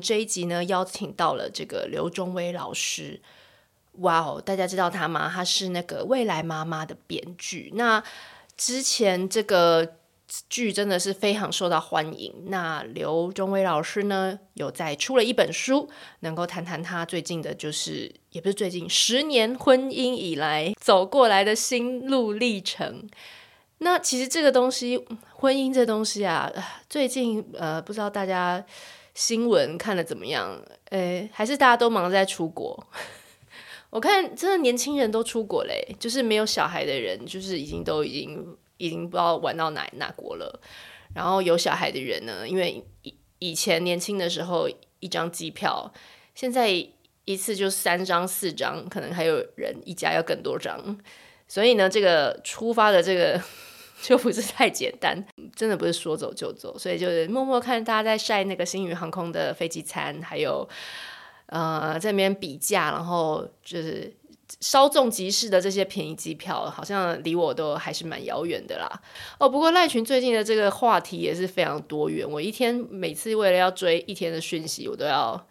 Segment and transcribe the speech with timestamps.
[0.00, 3.20] 这一集呢，邀请到了这个刘中威老师。
[3.98, 5.30] 哇哦，大家知道他吗？
[5.32, 7.70] 他是那个《未来妈妈》的编剧。
[7.74, 8.02] 那
[8.56, 9.96] 之前这个
[10.48, 12.32] 剧真的是非常受到欢迎。
[12.46, 23.08] 那刘中威老师呢，有在出了一本书，能够谈谈他最近的，就是也不是最近十年婚姻以来走过来的心路历程。
[23.78, 25.04] 那其实这个东西，
[25.34, 26.50] 婚姻这东西啊，
[26.88, 28.64] 最近呃，不知道大家
[29.20, 30.58] 新闻看的怎么样？
[30.88, 32.86] 诶，还是大家都忙在出国。
[33.90, 40.58] 我看真的年轻人都出国嘞，就是没有小孩的人，就是已经都已经已经不知道玩到哪哪国了。
[41.14, 44.66] 然后有小孩的人呢，因为以以前年轻的时候
[45.00, 45.92] 一张机票，
[46.34, 46.70] 现在
[47.26, 50.98] 一次就三张四张，可能还有人一家要更多张。
[51.46, 53.38] 所以呢，这个出发的这个
[54.02, 56.78] 就不是太简单，真的不是说走就走。
[56.78, 60.68] 所以就是默默看大家在晒那个星宇航空的飞机餐，还有。
[61.52, 64.16] 呃，在那边比价，然后就是
[64.60, 68.88] 稍纵即逝的这些便宜机票，好像离我都还是蛮遥远的啦。
[69.36, 72.24] 哦，不过赖群最近的这个话题也是非常多元。
[72.24, 75.44] 我一天每次为了要追一天的讯息，我都要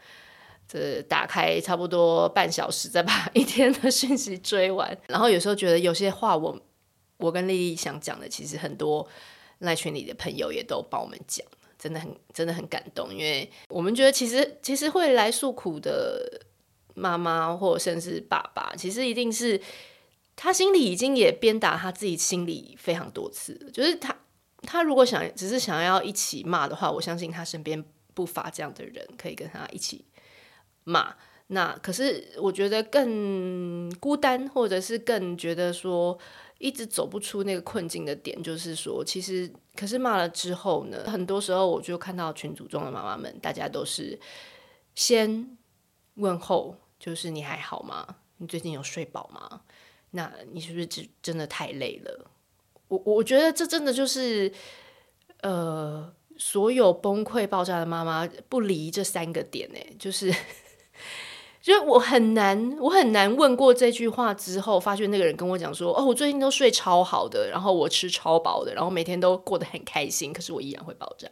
[0.66, 4.98] 这打开差不多半小时，再把 一天的讯息追完。
[5.08, 6.58] 然后有时候觉得有些话我，
[7.20, 9.08] 我跟丽丽想讲的，其实很多
[9.60, 11.46] 赖群里的朋友也都帮我们讲。
[11.78, 16.42] 真的很真的很感动，因为我们觉得其实其实会来诉苦的
[16.94, 19.62] 妈妈或者甚至爸爸，其实一定是
[20.36, 23.54] 他心里已经也鞭打他自己心里非常多次。
[23.74, 24.14] 就是他
[24.64, 27.82] 他如果想只是想要一起骂的话，我相信他身边
[28.14, 30.04] 不乏这样的人可以跟他一起
[30.84, 31.16] 骂。
[31.48, 36.20] 那可是我觉得更孤单，或者是更觉得说。
[36.60, 44.20] 一直走不出那个困境的点，就是说，其实可是骂了之后呢，很多时候我就看到群组中的妈妈们，大家都是
[44.94, 45.58] 先
[46.16, 48.18] 问候，就是你还好吗？
[48.38, 49.62] 你最近有睡饱吗？
[50.12, 52.30] 那你是不是真真的太累了？
[52.90, 54.52] 我我觉得这真的就是，
[55.42, 60.34] 呃，所有崩溃爆炸的妈妈不离这三个点呢，就是。
[61.70, 71.28] 就我很难，我很难问过这句话之后，发现那个人跟我讲说：“哦，我最近都睡超好的，然后我吃超饱的，然后每天都过得很开心。”可是我依然会爆炸。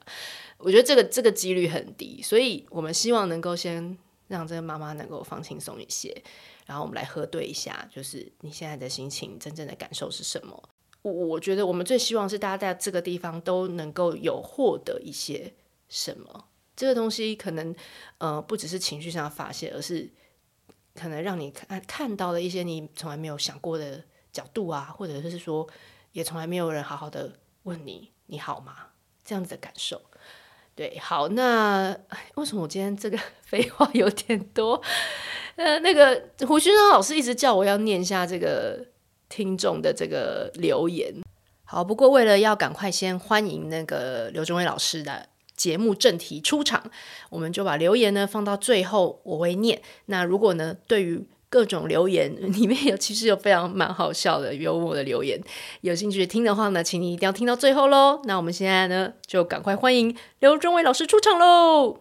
[0.60, 6.16] 我觉得这个这个几率很低，所以我们希望能够先让这个妈妈能够放轻松一些，
[6.66, 10.62] 然后我们来核对一下，就是你现在的心情真正的感受是什么？
[11.02, 15.54] 我我觉得我们最希望是大家在这个地方都能够有获得一些
[15.90, 16.46] 什么。
[16.76, 17.76] 这个东西可能，
[18.20, 20.08] 呃，不只是情绪上的发泄，而是
[21.00, 25.68] 可能让你看看到了一些你从来没有想过的角度啊，或者是说，
[26.12, 28.88] 也从来没有人好好的问你你好吗？
[29.24, 30.02] 这样子的感受。
[30.76, 31.96] 对，好，那
[32.36, 34.82] 为什么我今天这个 废话有点多？
[35.56, 38.86] 呃，那个胡军老师一直叫我要念一下这个
[39.30, 41.14] 听众的这个留言。
[41.64, 45.30] 好，不过为了要赶快先欢迎那个刘中威老师的。
[45.58, 46.84] 节目正题出场，
[47.32, 49.82] 我们就把留言呢放到最后，我会念。
[50.06, 55.42] 那如果呢，对于各种留言 里面有其实有非常蛮好笑的幽默的留言，
[55.82, 58.22] 有兴趣听的话呢，请你一定要听到最后喽。
[58.26, 62.00] 那我们现在呢，就赶快欢迎刘中伟老师出场喽！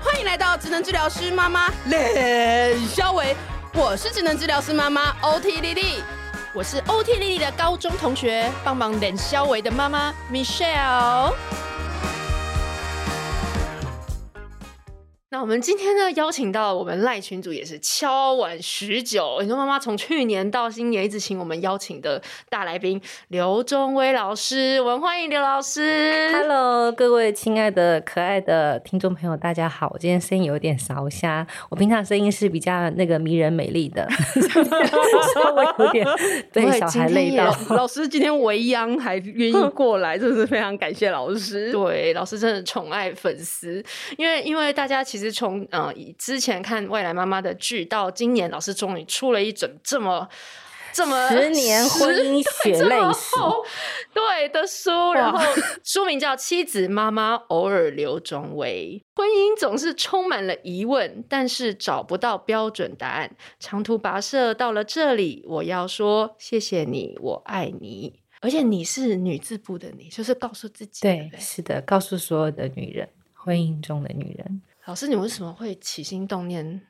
[0.00, 3.34] 欢迎来到职能治疗师妈妈练肖伟，
[3.74, 6.21] 我是职能治疗师妈妈 OT 莉莉。
[6.54, 11.32] 我是欧 T 丽丽的高中同学，帮忙冷肖维的妈妈 Michelle。
[15.32, 22.20] 那我们今天呢，邀请到我们赖群主也是敲碗许久，你说妈妈从去年到今年一直请我们邀请的
[22.50, 26.30] 大来宾刘中威老师，我们欢迎刘老师。
[26.34, 29.90] Hello，各位亲爱的可爱的听众朋友，大家好。
[29.94, 34.06] 我今天声音有点沙哑，我平常声音是比较那个迷人美丽的，
[35.32, 36.06] 稍微有点
[36.52, 37.56] 被小孩累到。
[37.74, 41.72] 老师今天未央还愿意过来，真是非常感谢老师。
[41.72, 43.82] 对，老师真的宠爱粉丝，
[44.18, 45.21] 因为因为大家其实。
[45.22, 50.28] 其实从呃以之前看未来妈妈的剧，到今年老师终于出了一整这么
[50.92, 53.36] 这么十年婚姻血泪史
[54.12, 55.38] 对的书，然后
[55.84, 59.00] 书名叫《妻子妈妈偶尔刘中威》。
[59.16, 63.30] 婚姻总是充满了疑问，但是找不到标准答案。
[63.60, 68.18] 长途跋涉到了这里，我要说谢谢你，我爱你。
[68.40, 74.60] 而且你是女字部的你，就是告诉自己，对是的，告诉所有的女人，婚姻中的女人。
[74.86, 76.80] 老师，你为什么会起心动念？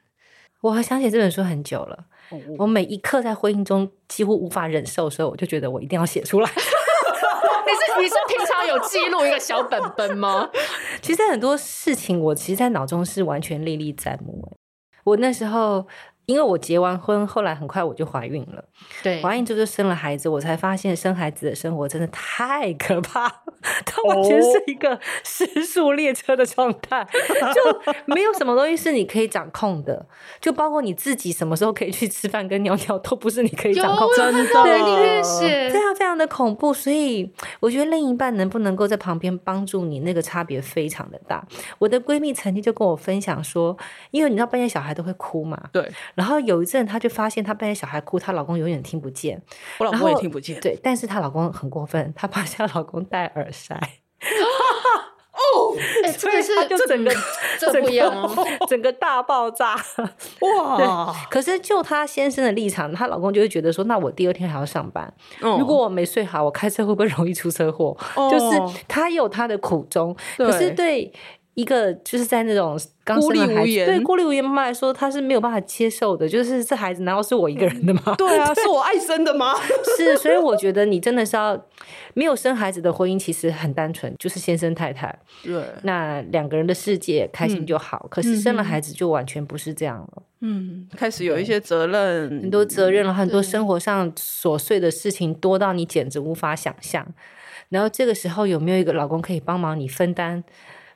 [0.63, 2.07] 我想写这本书很久了。
[2.31, 6.51] 哦、我每一刻在婚姻中几乎无法忍受，所以我就觉得我一定要写出来。
[6.55, 10.49] 你是你是平常有记录一个小本本吗？
[11.03, 14.57] 其实很多事情我其实，在脑中是完全历历在目。
[15.05, 15.87] 我那时候。
[16.27, 18.65] 因为我结完婚，后来很快我就怀孕了。
[19.03, 23.29] 对，怀孕之后就生了孩子，我才发现生孩子的生活真的太可怕，
[23.85, 27.07] 它完全是一个时速列车的状态，
[27.55, 30.07] 就没有什么东西是你可以掌控的，
[30.41, 34.09] 就包括你自己什么时候可以去吃饭跟尿尿，都不是你可以掌控。
[34.17, 36.73] 真的，对，你越写非常非常的恐怖。
[36.73, 41.45] 所以我觉得另一半能不能够在旁边帮助你，那个差别非常的大。
[41.79, 43.77] 我的闺蜜曾经就跟我分享说，
[44.11, 45.91] 因为你知道半夜小孩都会哭嘛，对。
[46.15, 49.41] 然后有一阵，她就发现她半夜小孩哭，她老公永远听不见。
[49.79, 50.61] 我老公也听不见。
[50.61, 53.75] 对，但是她老公很过分，她把她老公戴耳塞。
[55.33, 55.75] 哦，
[56.05, 57.11] 哎，这个是就整个
[57.59, 59.75] 这不一样哦， 整个大爆炸。
[60.41, 61.13] 哇！
[61.31, 67.97] 可是就她先生的立场，她老公就会觉得说，那我第二天还要上班，哦、如果我没睡好，我开车会不会容易出车祸？
[68.15, 71.13] 哦、就是他有他的苦衷，可是对
[71.55, 72.79] 一个就是在那种。
[73.05, 76.29] 孤立无援，对孤立无援妈妈来说，她是没有办法接受的。
[76.29, 78.03] 就是这孩子难道是我一个人的吗？
[78.07, 79.57] 嗯、对啊， 是我爱生的吗？
[79.99, 81.61] 是，所以我觉得你真的是要
[82.15, 85.13] 没有生孩子的婚姻，其实很单纯，就是先生太太。
[85.43, 88.03] 对，那两个人的世界开心就好。
[88.05, 90.23] 嗯、可是生了孩子就完全不是这样了。
[90.43, 97.05] 嗯，开始有一些责任，很多责任了，很多生活上琐碎的事情多到你简直无法想象。
[97.71, 100.45] 然后这个时候有没有一个老公可以帮忙你分担？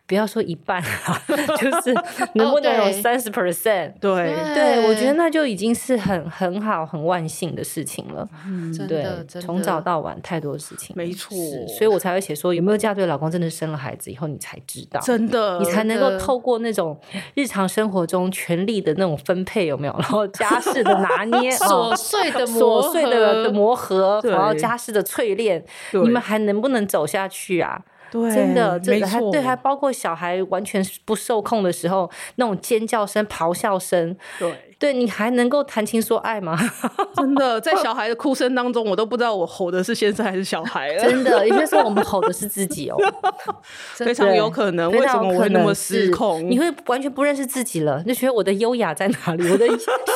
[0.07, 1.21] 不要说一半啊，
[1.59, 1.95] 就是
[2.35, 3.93] 能不能有三十 percent？
[4.01, 4.35] 对。
[4.55, 8.29] 对，我觉得那就已经是很很好、很万幸的事情了。
[8.47, 9.05] 嗯，对，
[9.41, 11.37] 从早到晚太多事情，没错，
[11.77, 16.99] 所以我才会写说有没有嫁对老公，真的生了孩子以后你才知道，真的，你才能够透过那种
[17.35, 27.83] 日常生活中权力的那种分配有没有，然后家事的拿捏，琐碎的琐碎的磨合，然后家事的淬炼，你们还能不能走下去啊？
[28.11, 34.66] 对，真的，真的，还对，还包括小孩完全不受控的时候，那种尖叫声、咆哮声，对。
[34.79, 36.55] 对，你还能够谈情说爱吗？
[37.17, 41.01] 真的，在小孩的哭声当中，我都不知道我吼的是先生还是小孩了。
[41.09, 42.97] 真的，有些时候我们吼的是自己哦，
[43.97, 44.91] 非常有可能。
[44.91, 46.47] 为什么我会那么失控？
[46.51, 49.49] 你会完全不认识自己了，你觉得我的优雅在哪里？
[49.51, 49.67] 我的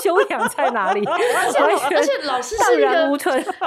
[0.02, 1.02] 修养在哪里？
[1.06, 3.18] 而且而且老师是一个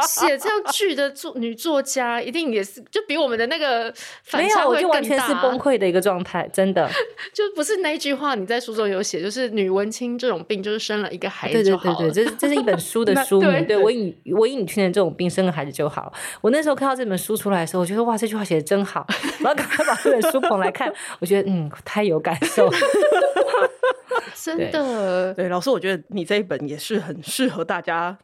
[0.08, 3.92] 写这样剧的作女作家，一定也是就比我们的那个
[4.24, 6.88] 反差会更大，我就完全是崩溃的一个状态，真的。
[7.34, 10.83] 就不是那一句话，你在书中有写，就是女文青这种病就是。
[10.84, 13.66] 生了一个孩子，对对对对，这是这是一本书的 书名。
[13.66, 16.12] 对，我以我以你去年这种病生个孩子就好。
[16.42, 19.06] 我那时候看到这本书出来的时候，我觉得哇，这句话写的真好。
[19.40, 22.70] 然后赶快把这本书捧来看，我觉得嗯，太有感受。
[24.36, 28.18] 真的，对老师，我觉得你这一本也是很适合大家。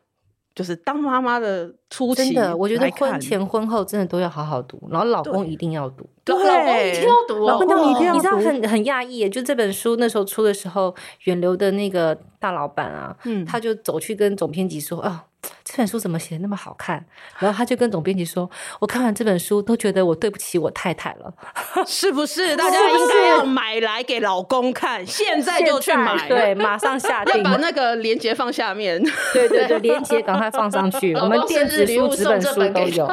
[0.56, 6.46] 就是当妈妈的初期，真的，我觉得婚前婚后真的都要好好读，然后老公一定要读，对。
[6.46, 8.18] 老公一定要读，老公一定要读。
[8.18, 10.94] 你知道很很讶异，就这本书那时候出的时候，
[11.24, 15.26] 远流的那个大老板啊，嗯，他就走去跟总编辑说啊。
[15.64, 17.06] 这本书怎么写的那么好看？
[17.38, 18.50] 然后他就跟总编辑说
[18.82, 21.34] ：“我看完这本书都觉得我对不起我太太了，
[21.88, 22.58] 是不是？
[22.58, 33.08] 大家应该要买来给老公看，现在就去买，对，马上下定，把那个链接放下面， 对对对，链接赶快放上去， 我们电子书、纸本书都有。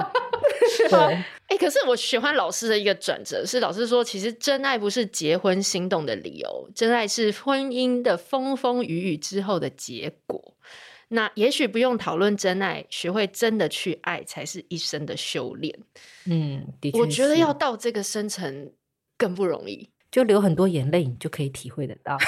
[0.91, 10.55] 对，哎、欸，可是我喜欢老师的一个转折是，老师说，其实真爱不是结婚心动的理由，真爱是婚姻的风风雨雨之后的结果。”
[11.09, 15.73] 那也许不用讨论真爱，学会真的去爱才是一生的修炼。
[16.25, 18.73] 嗯，的确，我觉得要到这个深层
[19.17, 22.19] 更不容易，就流很多眼泪，你就可以体会得到。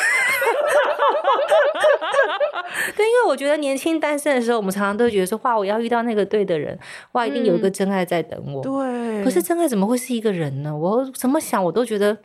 [2.97, 6.79] 对，因为我觉得年轻单身的时候，我们常常都觉得说，哇，我要遇到那个对的人，
[7.13, 8.63] 哇，一定有一个真爱在等我。
[8.63, 10.77] 对，可是真爱怎么会是一个人呢？
[10.77, 12.19] 我怎么想，我都觉得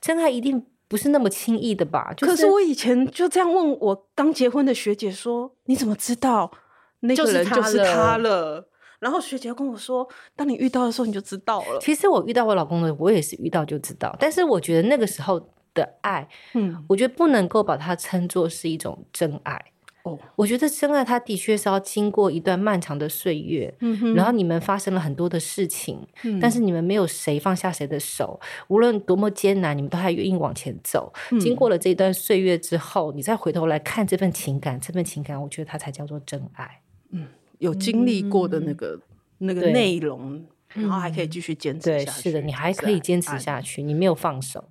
[0.00, 0.64] 真爱一定。
[0.90, 2.12] 不是那么轻易的吧？
[2.16, 6.50] 就是、可是我以前就这样问我刚结婚的学姐说：“你怎么知道
[6.98, 14.16] 那个人就是他了？”然后学姐跟我说：“当你遇到的时候，你就知道了。”其实我遇到我老公的，我也是遇到就知道。
[14.18, 15.38] 但是我觉得那个时候
[15.72, 19.64] 的爱，嗯，我觉得不能够把它称作是一种真爱。
[20.02, 31.12] 哦，我觉得真爱，它的确是要经过一段漫长的岁月，嗯，然后你们发生了很多的事情，嗯，但是你们没有谁放下谁的手，无论多么艰难，你们都还愿意往前走。
[31.30, 36.80] 嗯，经过了这一段岁月之后，你再回头来看这份情感，这份情感，我觉得它才叫做真爱。
[37.10, 37.26] 嗯，
[37.58, 38.98] 有经历过的那个、
[39.38, 40.42] 嗯、那个内容，
[40.72, 42.22] 然后还可以继续坚持下去。
[42.22, 44.64] 对，是的，你还可以坚持下去，你没有放手。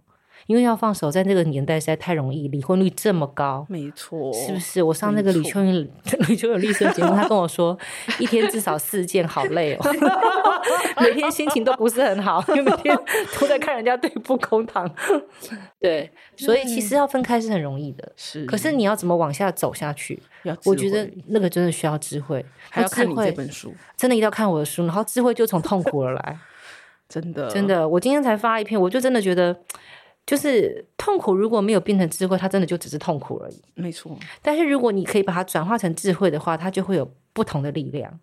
[0.50, 4.82] 因为要放手，在那个年代实在太容易，离婚率这么高，没错，是不是？
[4.82, 5.88] 我上那个吕秋云
[6.27, 7.77] 吕秋云律师的节目，他跟我说，
[8.18, 9.94] 一天至少四件，好累哦，
[11.00, 12.98] 每天心情都不是很好，因为每天
[13.39, 14.89] 都在看人家对簿公堂。
[15.79, 18.44] 对，所以其实要分开是很容易的，是。
[18.46, 20.20] 可是你要怎么往下走下去？
[20.65, 26.39] 我觉得那个真的需要智慧，还要看你这本书，真的一定要看我的书，然后智慧就从痛苦而来。
[27.08, 29.60] 真的，真的，我今天才发一篇，我就真的觉得，
[30.29, 33.59] 就是痛苦如果没有变成智慧，它真的就只是痛苦而已。
[33.74, 38.19] 没错，但是如果你可以把它转化成智慧的话，它就会有不同的力量，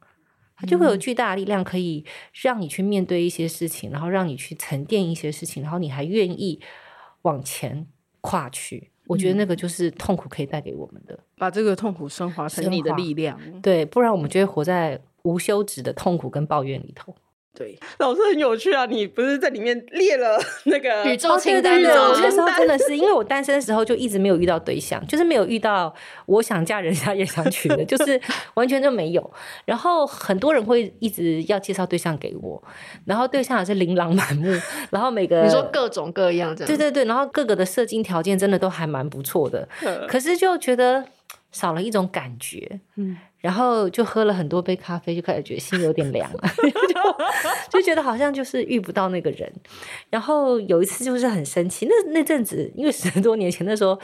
[0.57, 6.61] 它就会有巨大的力量，可以让你去面对一些事情，然后让你去沉淀一些事情，然后你还愿意
[7.23, 7.85] 往前
[8.21, 8.93] 跨去。
[9.09, 13.37] 我觉得那个就是痛苦可以带给我们的，把这个痛苦升华成你的力量。
[13.61, 17.13] 对，不然我们就会活在无休止的痛苦跟抱怨里头。
[17.57, 18.85] 对，老师很有趣啊！
[18.85, 21.75] 你不是在里面列了 那个宇宙清单？
[21.75, 25.93] 对对对，我那时候真的是因为我单身的时候就一直没有遇到对象，就是没有遇到
[26.27, 28.21] 我想嫁人家也想娶的，就是
[28.55, 29.33] 完全就没有。
[29.65, 32.63] 然后很多人会一直要介绍对象给我，
[33.07, 34.53] 然后对象也是琳琅满目，
[34.91, 39.67] 然后每个你说各种各样这样，对对对，然后各个的射精条件真的都还蛮不错的，
[40.07, 41.05] 可是就觉得
[41.51, 43.17] 少了一种感觉，嗯。
[43.47, 46.41] 然后就喝了很多杯咖啡，就开始觉得心有点凉了，
[47.71, 49.49] 就就觉得好像就是遇不到那个人。
[50.11, 53.97] 然后有一次就是很生气，那那阵子因为十多年前那时候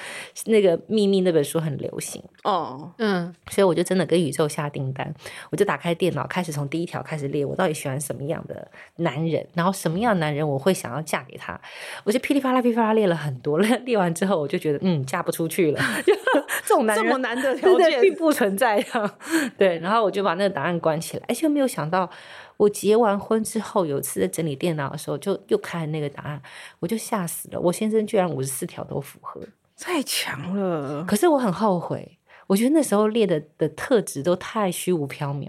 [0.46, 5.12] 那个《秘密》那本书很流行哦，嗯，所以我就真的跟宇宙下订单，
[5.50, 11.60] 我就打开电脑开始从第一条开始列，我到底喜欢什么样的男人，然后什么样的男人我会想要嫁给他，
[12.04, 16.14] 我就噼里啪啦噼里啪啦列了很多， 列完之后我就觉得嗯嫁不出去了， 就
[16.64, 19.18] 这种男人这么难的条件并不存在啊。
[19.58, 22.08] 对，然后我就把那个答案关起来，而且没有想到，
[22.56, 26.40] 我结完婚之后，有一次在整理电脑的时候，就又开了那个答案，
[26.80, 27.60] 我就吓死了。
[27.60, 29.40] 我先生居然五十四条都符合，
[29.78, 31.04] 太强了。
[31.04, 35.48] 可是我很后悔，我觉得那时候列的的特质都太虚无缥缈，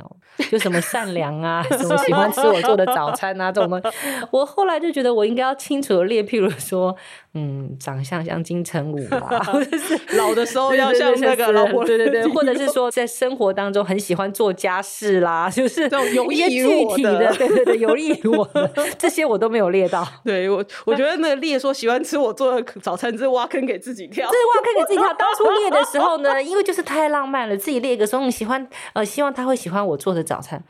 [0.49, 3.97] 就什么善良啊， 什么喜欢吃我做的早餐啊，这种东西。
[4.31, 6.95] 我后来就觉得我应该要清楚的列，譬如说。
[7.35, 20.07] 嗯，长相像金城武吧， 或者是老的时候要像那个老婆，对对对，或者是说在生活当中很喜欢做家事啦， 就是这种有意具体的，对对对，有益于我的 这些我都没有列到。
[20.23, 24.29] 对我，我觉得那个列说喜欢吃我做的早餐，是挖坑给自己跳。
[24.29, 25.11] 对，挖坑给自己跳。
[25.15, 30.63] 当初列的时候呢，因为就是太浪漫了，自己列一个说你喜欢呃，希望他会喜欢我做的早餐。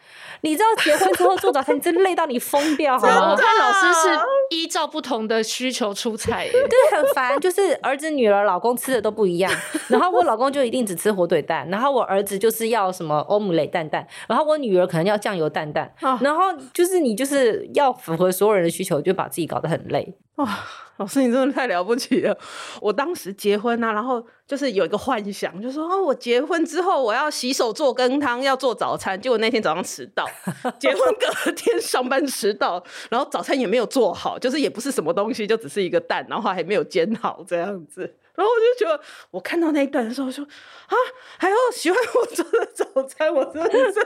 [0.44, 3.32] 你知道结婚之后做早餐，你真累到你疯掉，好吗？
[3.32, 4.20] 我看老师是
[4.50, 6.48] 依照不同的需求出菜。
[6.52, 9.52] 对，很烦，就是儿子、女儿、老公吃的都不一样。
[9.88, 15.90] 然后我老公就一定只吃火腿蛋，然后我儿子就是要什么欧姆雷蛋蛋，然后我女儿可能要酱油蛋蛋。
[16.20, 20.14] 然后就是你就是要符合所有人的需求，就把自己搞得很累。
[20.36, 20.50] 哇，
[21.04, 22.38] 老师你真的太了不起了！
[22.80, 29.20] 我当时结婚啊，然后就是有一个幻想，就说哦，我结婚之后我要洗手做羹汤，要做早餐。
[29.20, 30.26] 结果那天早上迟到，
[30.80, 38.16] 结婚隔天上班迟到，然后早餐也没有做好，就是也不是什么东西，就只是一个蛋，然后还没有煎好这样子。
[38.36, 39.00] 然后我就觉得，
[39.32, 40.48] 我看到那一段的时候说，说
[40.88, 40.96] 啊，
[41.38, 44.00] 还要喜欢我做的早餐，我真的是。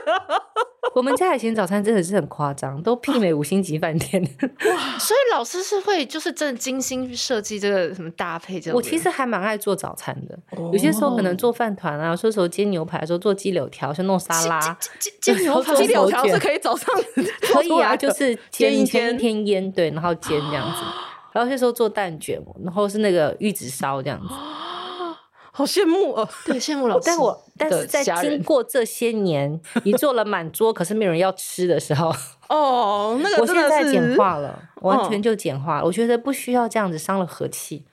[0.94, 4.22] 我们家以前早餐真的是很夸张，都媲美五星级饭店。
[4.66, 4.98] 哇！
[4.98, 8.76] 所以老师是会就是真的精心去设计这个什么搭配这样。
[8.76, 14.78] 我其实还蛮爱做早餐的，哦、有些时候可能做饭团啊，有些时候煎牛排的时候做鸡柳条，像弄沙拉。
[15.20, 16.86] 煎牛排、鸡柳条是可以早上
[17.52, 20.82] 可以啊，就是煎一天一天腌，对，然后煎这样子。
[21.32, 24.28] 然后有些时候做蛋卷，然后是那个玉子烧这样子，
[25.52, 26.28] 好羡慕哦！
[26.46, 27.04] 对，羡慕老师。
[27.06, 32.14] 但我但是在经过这些年，你做了满桌，可是没有人要吃的时候，
[32.48, 35.84] 哦，那个我现在简化了，完全就简化了。
[35.84, 37.84] 我觉得不需要这样子伤了和气。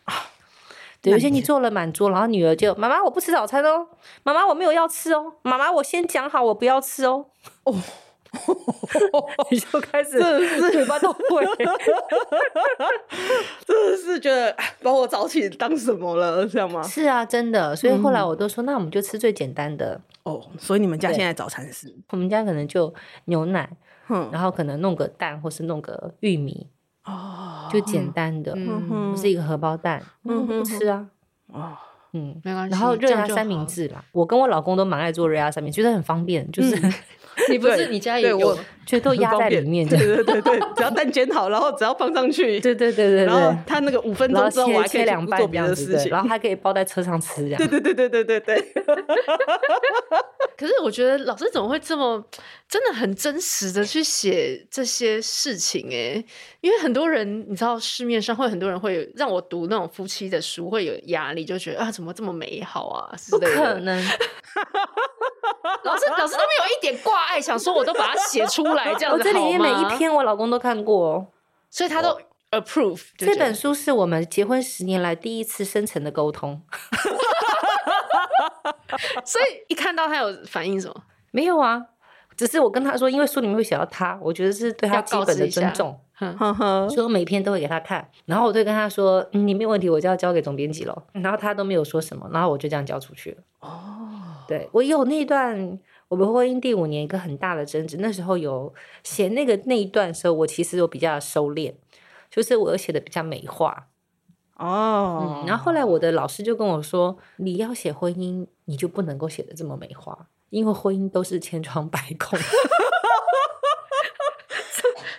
[1.02, 3.88] 对，有些你做了满桌，然后女儿就妈妈我不吃早餐哦，
[4.24, 7.26] 妈妈我没有要吃哦，妈妈我先讲好我不要吃哦。
[7.64, 7.76] 哦。
[9.50, 10.20] 你就开始
[10.72, 11.46] 嘴巴都会，
[13.66, 16.84] 真的是觉得把我早起当什么了，这样吗？
[16.84, 17.76] 是啊，真的。
[17.76, 20.42] 所以后来我都说，那我们就吃最简单的哦。
[20.58, 21.94] 所以你们家现在早餐是？
[22.10, 22.94] 我们家可能就
[23.26, 23.70] 牛奶，
[24.32, 26.68] 然后可能弄个蛋，或是弄个玉米
[27.06, 28.56] 哦，就简单的，
[29.12, 31.08] 不是一个荷包蛋，嗯不吃啊。
[31.48, 31.74] 哦，
[32.14, 32.72] 嗯，没关系。
[32.72, 36.76] 然后热压三明治啦，我跟我老公都蛮爱做热压三明治，觉得很方便，就是。
[37.50, 38.58] 你不是你家也有？
[38.86, 47.58] 就都压在里面，对对对对，只要蛋煎好， 然后只要放上去，对对对对，然后它那个五分钟之后，我还可以切两半做别的事情，然后还可以包在车上吃，这样。
[47.58, 48.74] 对对对对对对对。
[50.58, 52.24] 可是我觉得老师怎么会这么
[52.70, 55.90] 真的很真实的去写这些事情？
[55.92, 56.24] 哎，
[56.62, 63.14] 因为很多人你知道，市面上会很多人会让我读那种夫妻的书，会有压力，就觉得啊，怎么这么美好啊？
[63.30, 64.02] 不可能。
[65.84, 69.18] 老师，老师都没有一点挂碍，想说我都把它写出来，这样子？
[69.18, 71.28] 我这里面每一篇我老公都看过，
[71.70, 72.18] 所以他都
[72.52, 73.02] approve。
[73.18, 76.62] 这本书是我们结婚十年来第一次深层的沟通，
[79.26, 80.96] 所以一看到他有反应什么？
[81.32, 81.82] 没有啊，
[82.38, 86.00] 只是我跟他说，因为书里面会写到他，我觉得是对他基本的尊重，
[86.90, 93.38] 所以我每篇都会给他看，然后我就跟他说，嗯，你没有问题，我就要交给总编辑了，然后他都没有说什么，然后我就这样交出去了。
[93.60, 94.02] 哦。
[94.48, 101.74] 对，我有那段我们婚姻第五年一个很大的争执，那时候有写那个那一段时候，我其实我比较收敛，
[102.30, 103.88] 就是我写的比较美化
[104.58, 105.48] 哦、嗯。
[105.48, 112.38] 然后后来我的老师就跟我说，你要写婚姻，你就不能够写的这么美化，因为婚姻都是千疮百孔。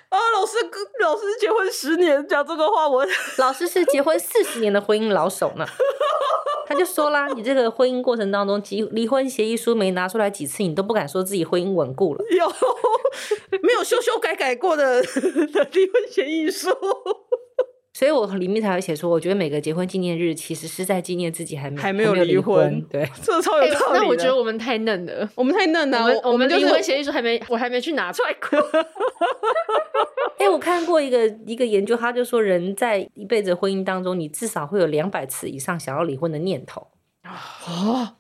[0.10, 3.04] 啊，老师跟老师结婚十年讲这个话，我
[3.38, 5.66] 老师是结婚四十年的婚姻老手呢。
[6.68, 12.25] 他就说啦，你这个婚姻过程当中，离离婚协议书没拿出来几次，你都不敢说自己婚姻稳固了。
[12.30, 12.48] 有
[13.62, 16.68] 没有修修改改过的离婚协议书？
[17.97, 22.79] 所以我里面才会写说，我觉得每个结婚纪念日其实是在纪念自己还没还没有离婚。
[22.91, 24.00] 对， 这超有道理、欸。
[24.00, 26.05] 那我觉得我们太嫩了，我们太嫩了。
[26.23, 28.59] 我们离婚协议书还没，我还没去拿出来过。
[30.37, 36.88] 哎、欸，我看过一个一个研究，他就说人在一辈子婚姻当中，你至少会有两百次以上想要离婚的念头。
[37.67, 38.17] 哦。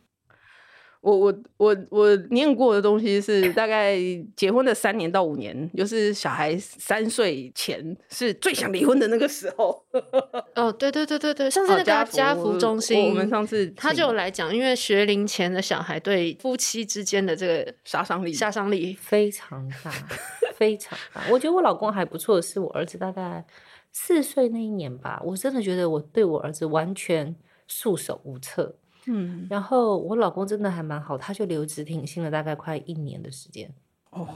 [1.06, 3.96] 我我我我念过的东西是大概
[4.34, 9.84] 结婚的三年到五年，就是小孩三岁前是最想离婚的那个时候。
[10.56, 19.92] 哦，对对对对对，上次那个家福，中心，我们上次他就来讲，因为学龄前的小孩对夫妻之间的这个杀伤力杀伤力非常大，
[20.56, 21.22] 非常大。
[21.30, 23.46] 我觉得我老公还不错的是，我儿子大概
[23.92, 27.36] 四岁那一年吧，我真的觉得我对我儿子完全
[27.68, 28.74] 束手无策。
[29.06, 33.72] 嗯，然后我老公真的还蛮好，他就留职停薪了，大概快一年的时间
[34.10, 34.28] 哦，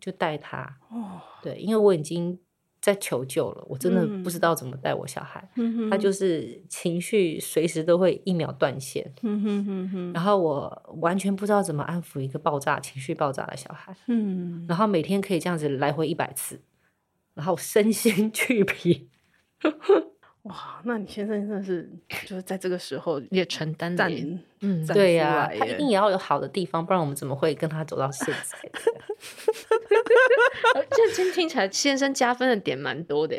[0.00, 2.38] 就带他哦，对，因为我已经
[2.80, 10.22] 在求救了，我真的不知道怎么带我小孩，嗯、他就是情绪随时都会一秒断线，嗯哼哼哼，然。
[10.22, 16.60] 后我完全不知道怎么安抚一个爆炸情绪爆炸的小孩，嗯，然后每天可以这样子来回一百次，
[17.34, 19.08] 然后身心俱疲。
[20.42, 21.88] 哇，那你先生真的是
[22.26, 24.08] 就是在这个时候也承担了，
[24.60, 28.58] 嗯，对呀、啊，他一定也要有好的地方，不然我们怎么会跟他走到现在？
[30.90, 33.36] 这听听起来先生加分的点蛮多的，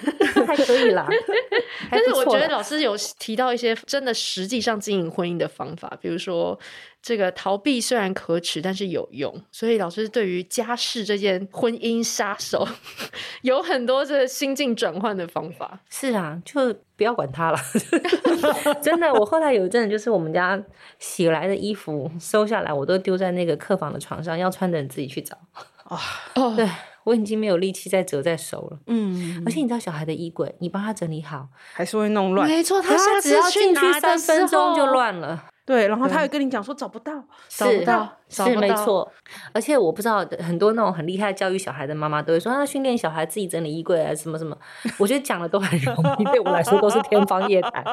[0.46, 1.06] 还可以啦。
[1.90, 6.58] 但是我觉得老师有提到一些真的实际上经营婚姻的方法，比如说。
[7.06, 9.32] 这个逃避虽然可耻，但是有用。
[9.52, 12.66] 所以老师对于家事这件婚姻杀手，
[13.42, 15.78] 有很多这个心境转换的方法。
[15.88, 17.58] 是啊，就不要管他了。
[18.82, 20.60] 真的，我后来有一阵，就是我们家
[20.98, 25.38] 洗来的衣服收下来，我都丢在那个客房的床上，要穿的人自己去找。
[25.84, 25.96] 啊、
[26.34, 26.68] 哦，对，
[27.04, 28.80] 我已经没有力气再折再收了。
[28.88, 32.48] 嗯，而且你知道，小孩的衣柜，你帮他整理好，还是会弄乱。
[32.48, 35.44] 没错，他他只要进去三分钟就乱了。
[35.66, 37.12] 对，然后他会跟你讲说找不到，
[37.48, 39.10] 找不到，是，是没错。
[39.52, 44.56] 而且我不知道很多那种很厉害教育小孩的妈妈都会说，啊，训练小孩自己整理衣柜啊，什么什么。
[44.96, 47.84] 我觉得讲的都很容易，对我来说都是天方夜谭。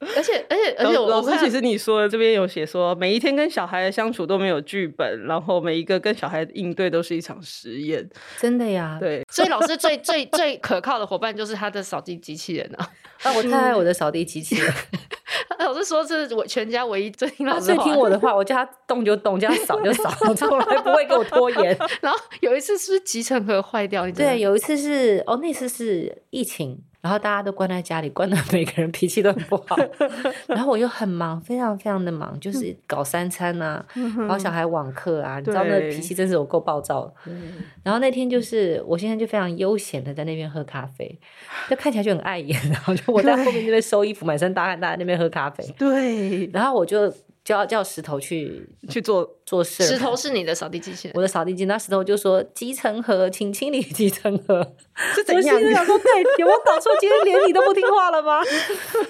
[0.00, 8.06] 而且而且而且，老师其实你说的这边有写说，每一天跟小孩的相处都没有剧本，然后每一个跟小孩的应对都是一场实验。
[8.38, 9.22] 真的呀，对。
[9.30, 12.90] 所以老师最最最可靠的伙伴就是他的扫地机器人啊！
[13.24, 14.72] 啊，我太爱我的扫地机器人。
[15.58, 21.76] 老师说这是我全家唯一最听老师最听我的话，我叫他动就动，叫他扫就扫，从来不会给我拖延。
[22.02, 24.10] 然后有一次是不是集成盒坏掉？
[24.10, 26.82] 对，有一次是哦，那次是疫情。
[27.04, 29.76] 然后大家都关在家里，关的 每个人脾气都很不好。
[30.46, 33.84] 然后我又很忙，非常非常的忙，就是搞三餐啊，
[34.16, 37.12] 然后小孩网课啊，你知道那脾气真是有够暴躁。
[37.82, 41.18] 然后那天就是我现在就非常悠闲的在那边喝咖啡，
[41.68, 42.58] 就看起来就很碍眼。
[42.70, 45.62] 然后就我在后面那边收衣服，满身大汗，大家那边喝咖啡。
[45.78, 47.12] 对，然后我就。
[47.44, 49.84] 叫叫石头去 去做做事。
[49.84, 51.66] 石头是你的扫地机器人，我的扫地机。
[51.66, 54.74] 那石头就说：“集成盒，请清理集成盒。
[55.14, 55.56] ”是怎样？
[55.60, 56.90] 我想说， 对，有没有搞错？
[56.98, 58.40] 今天连你都不听话了吗？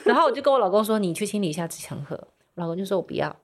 [0.04, 3.36] 然后我就跟我老公说：“你去清理一下集成盒。”老公就说：“我不要。”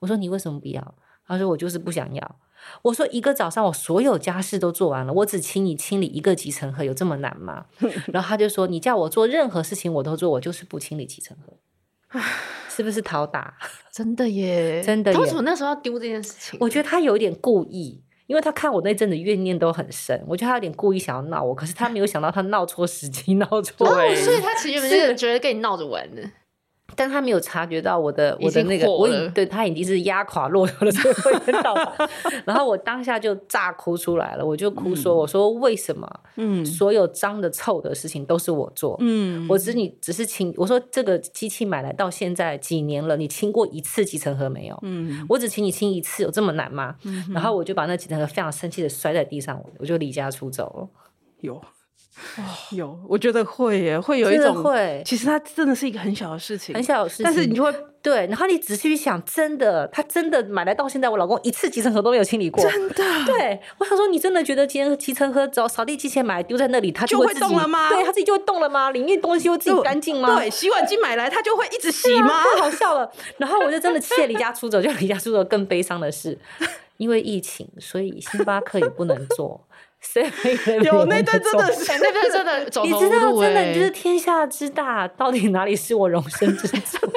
[0.00, 0.94] 我说：“你为什么不要？”
[1.26, 2.36] 他说：“我就是不想要。”
[2.82, 7.64] 我说一个早上我所有家事都做完了，我只请你清理一个集成盒，有这么难吗？
[8.12, 12.20] 然后他就说，你叫我做任何事情我都做，我就是不清理集成盒，
[12.80, 13.54] 是不是讨打？
[13.92, 15.14] 真的耶，真的耶。
[15.14, 16.58] 他为什么那时候要丢这件事情？
[16.62, 23.86] 我觉得他有点故意，因为他看我那阵子怨念都很深，我觉得他有点故意想要闹我，可是他没有想到他闹错时机， 闹错。
[23.86, 26.22] 哦，所以他其实是觉得跟你闹着玩的。
[26.96, 31.92] 但他没有察觉到我的我的那个，我已对他已经是压垮骆驼的最后一根稻草。
[32.44, 36.08] 然后我当下就炸哭出来了，我就哭说：“我说为什么？
[36.36, 38.96] 嗯，所有脏的臭的事情都是我做。
[39.00, 40.52] 嗯，我只你只是清。
[40.56, 44.78] 我说这个机器买来到现在几年了，你清过一次集成盒没有？
[44.82, 46.96] 嗯，我只请你清一次，有这么难吗？
[47.32, 50.88] 然后我就把那集成盒非常生气的摔在地上，我就离家出走了。
[51.40, 51.60] 有。
[52.36, 52.42] 哦，
[52.76, 55.02] 有，我觉得会耶，会有一种会。
[55.06, 58.26] 其实它真的是一个很小的事情，很小的事情，但是你就会对。
[58.26, 63.04] 然后你仔细去想，真的，他真的买来到现在，我老公一次集成盒都没有清理过，真的。
[63.26, 67.88] 对，我想说，你真的觉得今天集成盒找扫地机器人买来丢在那里，它就会动了吗？
[67.88, 68.90] 对，它自己就会动了吗？
[68.90, 70.36] 里面东西会自己干净吗？
[70.36, 72.42] 对，洗碗机买来它就会一直洗吗？
[72.42, 73.10] 太好笑了。
[73.38, 76.36] 然后我就真的气离家出走，就离家出走更悲伤的是，
[76.96, 79.64] 因为疫情，所以星巴克也不能做。
[80.82, 87.06] 有那段真的是，那段真的走投无路，你知道，真的，你就是天下之大，到底哪里是我容身之处？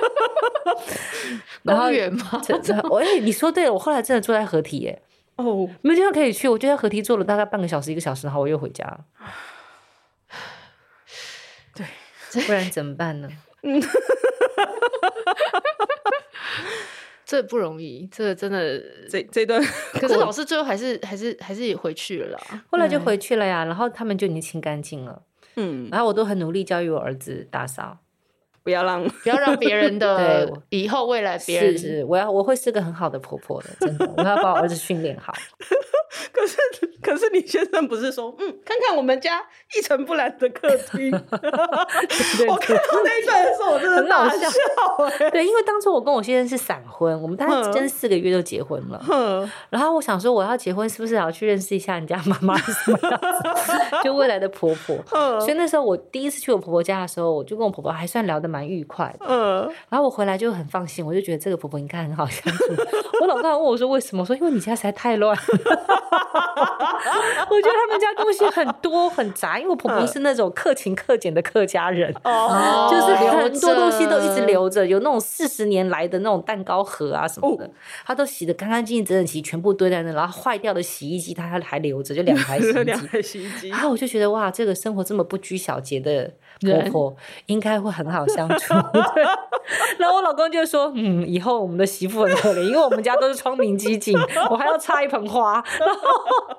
[1.66, 2.42] 公园吗？
[3.02, 5.02] 哎，你说对了，我后来真的坐在合体耶。
[5.38, 9.00] 哦，没地方可以去，我就在合体坐了大概半个小时、一个小时，然后我又回家了。
[11.74, 11.86] 对，
[12.44, 13.30] 不然怎么办呢？
[17.34, 19.60] 这不容易，这真的，这这段，
[19.94, 22.64] 可是老师最后还是还是还是也回去了啦。
[22.70, 25.20] 后来就回去了呀，然后他们就已经清干净了。
[25.56, 27.98] 嗯，然后我都很努力教育我儿子打扫，
[28.64, 35.34] 不要让不要让别人的 以后未来别人是是，我要我会是个很好的婆婆的，真的，我要把我儿子训练好。
[36.32, 36.58] 可是，
[37.02, 39.42] 可是你先生不是说，嗯，看看我们家
[39.76, 41.12] 一尘不染的客厅。
[42.48, 44.48] 我看到那一段的时候，我真的大笑。
[45.32, 49.04] 对，因为当初我跟我先生是闪婚，我们大概真四个月就结婚了。
[49.10, 53.74] 嗯、然后我想说，我要结婚是不是也要去认识一下人家妈妈是什么样子？
[54.04, 54.96] 就未来的婆婆。
[55.14, 59.26] 嗯、所以那时候我第一次去我婆婆家的时候，我就跟我婆婆还算聊得蛮愉快的。
[59.28, 59.70] 嗯。
[59.90, 62.64] 然后我回来就很放心，我就觉得这个婆婆应该很好相处。
[63.22, 64.22] 我老公还问我说为什么？
[64.22, 65.38] 我说因为你家实在太乱。
[67.50, 77.70] 我觉得他们家东西很多很杂，因为我婆婆是那种克勤克俭的客家人，哦，就是很多东西都一直留着，有那种四十年来的那种蛋糕盒啊什么的，
[78.06, 80.14] 他都洗得干干净净、整整齐，全部堆在那。
[80.14, 82.84] 然后坏掉的洗衣机，她还留着，就两台洗衣机。
[82.84, 83.70] 两台洗衣机。
[83.70, 86.32] 然后我就觉得哇，这个生活这么不拘小节的
[86.64, 87.16] 婆婆，
[87.48, 88.74] 应该会很好相处。
[89.14, 89.24] 对。
[89.98, 94.18] 然后我老公就说：“嗯，以后我们的媳妇很可怜，因为我们家都是窗明几净，
[94.50, 96.58] 我还要插一盆花。”然后。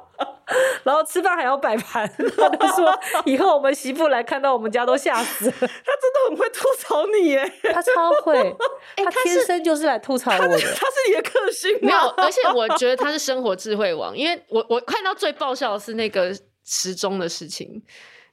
[0.84, 5.50] 然后吃饭还要摆盘，他就说以后我们媳妇来看到我们家都吓死。
[5.50, 8.54] 他真的很会吐槽你耶，他超会，
[8.96, 10.48] 他天生就是来吐槽我的。
[10.48, 11.78] 他是，他是你的克星吗？
[11.80, 16.30] 没有，而且我觉得他是生活智慧王，因为我我看到最爆笑的是那个
[16.62, 17.82] 时钟的事情。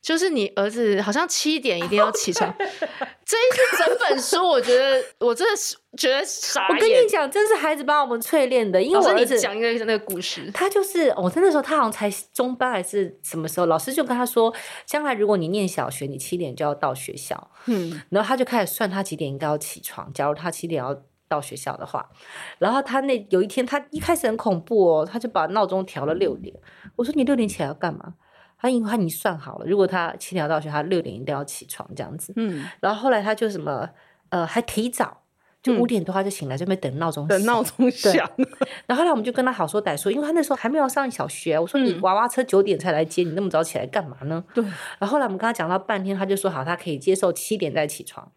[0.02, 6.68] 就是你儿子好像七点一定要起床，这一次整本书，我觉得我真的是觉得傻。
[6.68, 14.52] 我跟你讲，真是孩子把我们淬炼的，因为我儿子讲一个那个故事，他就是我在那时候他好像才中班还是什么时候，老师就跟他说，
[14.88, 20.12] 将来如果你念小学，你七点就要到学校，嗯，然后他就开始算他几点应该要起床。
[20.14, 22.10] 假如他七点要到学校的话，
[22.58, 26.56] 然后他那有一天他一开始很恐怖哦，他就把闹钟调了六点。
[26.96, 28.16] 我说你六点起来要干嘛？
[28.62, 32.32] 他因为他已经算好了，如果他七点要到学，他六点一定要起床这样子。
[32.36, 33.89] 嗯，然后后来他就什么
[34.30, 35.24] 呃，还提早，
[35.63, 37.28] 就五点多他就醒来，就没等闹钟。
[37.28, 38.30] 等闹钟响。
[38.86, 41.58] 然后后来我们就跟他好说歹说，因为他那时候还没有上小学。
[41.58, 44.43] 我说你娃娃车九点才来接你，那么早起来干嘛呢？
[44.54, 44.63] 对。
[44.63, 48.32] 然后后来我们跟他讲到半天，他就说好，他可以接受七点再起床。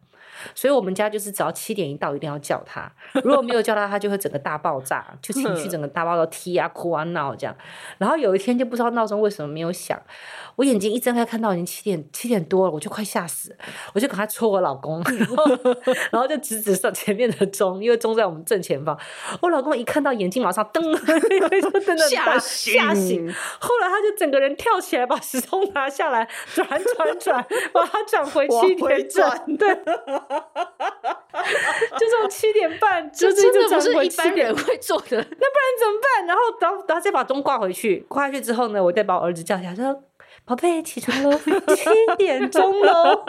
[0.55, 2.91] 所以我们家就是只要七点一到，一定要叫他。
[3.23, 7.57] 如果没有叫他，他就会整个大爆炸，就情绪整个大爆炸，踢啊、哭啊、闹这样。
[7.99, 10.01] 然后有一天就不知道闹钟为什么没有响，
[10.57, 13.57] 我眼睛一睁开看到已经七点七点多了，我就快吓死了，
[13.95, 15.45] 我就赶快戳我老公，然后，
[16.11, 18.99] 然后就指指上前面的钟，因为钟在我们正前方。
[19.41, 23.33] 我老公一看到眼睛马上瞪， 就真的吓吓醒。
[23.61, 29.75] 后来他就整个人跳起来，把时钟拿下来，转转转，把它转回七点转，对。
[31.99, 35.17] 就从七点半， 这真的不是一般人会做的。
[35.17, 35.31] 那不然
[35.79, 36.27] 怎么办？
[36.27, 38.05] 然后，然后，然后再把钟挂回去。
[38.09, 40.05] 挂下去之后呢，我再把我儿子叫起来，说
[40.47, 43.25] ：“宝贝，起床喽，七点钟喽。”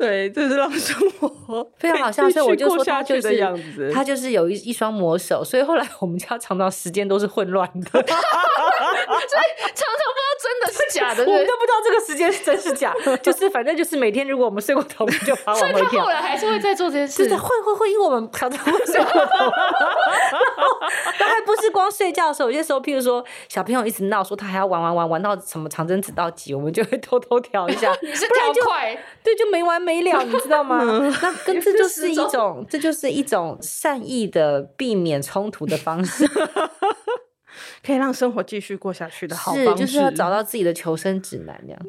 [0.00, 1.28] 对，这是让生活
[1.78, 2.30] 非常好笑。
[2.30, 16.04] 所以我就说他就是样子，他就是有一一双魔手，所以后来我们家常常时间都是混乱的， 所以常常不知道真的是假的，我们都不知道这个时间是真是假，就是反正就是每天如果我们睡过头，就把我们回调。
[16.04, 19.20] 后来还是会在做这件事，对，会会会，因为我们常常会睡过头，
[21.18, 30.82] 然后还不是光睡觉的时候，有些时候，譬如说小朋友一直闹说他还要玩玩玩玩到什么长针指到几，我们就会偷偷调一下，你是调快，对，就没完没了，你知道吗？
[31.22, 36.26] 那跟这就是一种，这就是一种善意的避免冲突的方式，
[37.84, 41.80] 可以让生活继续过下去的好方式，就是要找到自己的求生指南，这样。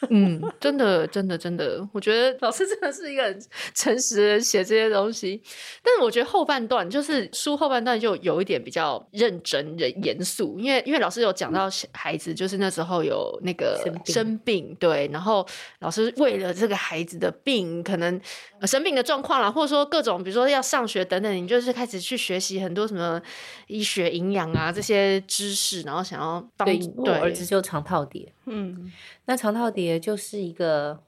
[0.10, 3.42] 嗯，真的，真的，真的，我觉得老师真的是一个很
[3.74, 5.42] 诚实的人，写这些东西。
[5.82, 15.46] 但是我觉得后半段就是书后半段就有一点比较认真、严严肃，因为因为老师有讲到孩子，就是那时候有那个生病，对，然后
[15.80, 18.20] 老师为了这个孩子的病，可能
[18.62, 23.20] 生病的状况啦，或者说各种，比如说要上学等等，你就是开始去学习很多什么
[23.66, 28.92] 医学、营养啊这些知识，然后想要帮对，对儿子就常套叠，嗯。
[29.24, 31.02] 那肠套叠就是一个，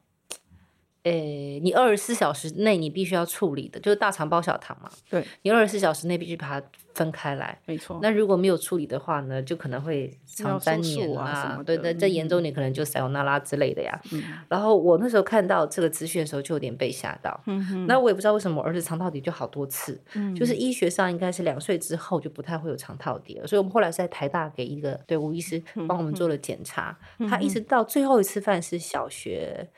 [1.11, 4.91] 诶、欸，你二十四小时内你必须要处理的，就是大肠包小肠嘛。
[5.09, 7.59] 对，你二十四小时内必须把它分开来。
[7.67, 7.99] 没错。
[8.03, 14.01] 那如果没有处理的话呢，就可能会肠粘连啊，啊对对，再严重点可能就塞欧那拉之类的呀。
[14.13, 14.23] 嗯。
[14.49, 17.41] 然后我那时候看到这个资讯的时候，就有点被吓到。
[17.47, 17.87] 嗯哼。
[17.87, 20.01] 那我也不知道为什么我儿子肠套叠就好多次。
[20.15, 20.35] 嗯。
[20.35, 29.69] 就是医学上应该是两岁之后就不太会有肠套叠了，所以我们后来是在台大给一个对吴医师帮我们做了检查，嗯、他一直到最后一次饭是小学。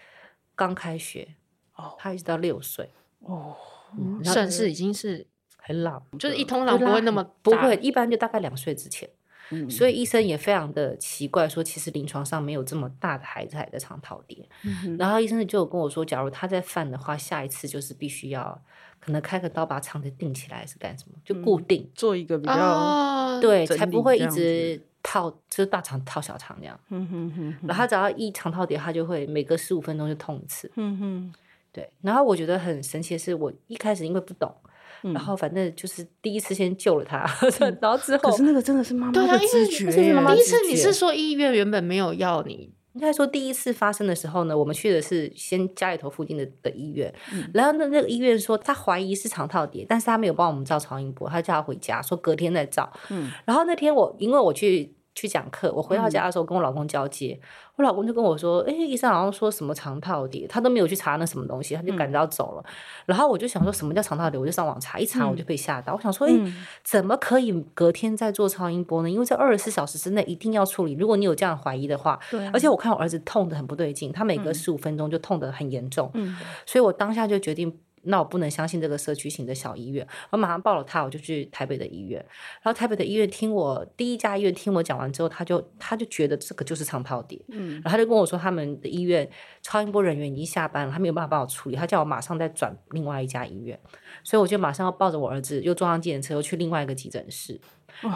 [0.61, 1.27] 刚开学，
[1.75, 3.57] 哦，他一直到六岁，哦，
[3.99, 9.09] 嗯、算是已经是很老，就是一通常不会那么不会，一般就大概两岁之前，
[9.53, 18.63] 嗯，所以医生也非常的奇怪，说其实临床上没有这么大的孩子还在长套叠，嗯，然后医生就有跟我说，假如他再犯的话，下一次就是必须要
[18.99, 21.17] 可能开个刀把肠子定起来，是干什么？
[21.25, 24.83] 就固定、嗯、做一个比较、哦、对，才不会一直。
[25.03, 31.35] 套就是大肠套小肠这样，嗯哼哼，然后他只要一肠套叠，他就会每隔十五分钟就痛一次，嗯哼，
[31.73, 31.89] 对。
[32.03, 34.55] 然后我觉得很神奇的是，我一开始因为不懂，
[35.03, 37.19] 然后反正就是第一次先救了他，
[37.81, 47.13] 然后之后可是那个真的是妈妈的直觉，第一次你是说医院原本没有要你，应该说第一次发生的时候呢，我们去的是先家里头附近的的医院，
[47.55, 54.95] 然后那那个医院说他怀疑是肠套叠，但是他没有帮我们照超音波，他叫他回家说隔天再照，嗯，然后那天我因为我去。
[55.15, 57.47] 去讲课，我回到家的时候跟我老公交接，嗯、
[57.77, 62.63] 我老公就跟我说：“哎、欸，医生好像说什么肠套叠，他都没有去查那什么东西，他就赶着要走了。
[62.65, 62.71] 嗯”
[63.07, 65.93] 然后我就想说什么叫肠套叠，我就上网查，一查我就被吓到。
[65.93, 66.53] 嗯、我想说：“哎、欸，
[66.85, 69.11] 怎么可以隔天再做超音波呢？
[69.11, 70.93] 因为这二十四小时之内一定要处理。
[70.95, 82.19] 如果你有这样怀疑的话，对、啊，而且我看我儿子痛得很不对劲，他每隔十五分钟就痛得很严重，嗯，所以我当下就决定。”那我不能相信这个社区型的小医院，我马上报了他，我就去台北的医院。
[82.63, 89.29] 然后台北的医院听我第一家医院听我讲完之后，他就他就觉得这个就是肠套叠，嗯，然后他就跟我说他们的医院
[89.63, 93.79] 超音波人员已经下班了，他没有办法帮我处理，他叫我马上再转另外一家医院，
[94.25, 97.61] 所以我就马上要抱着我儿子又坐上计程车又去另外一个急诊室。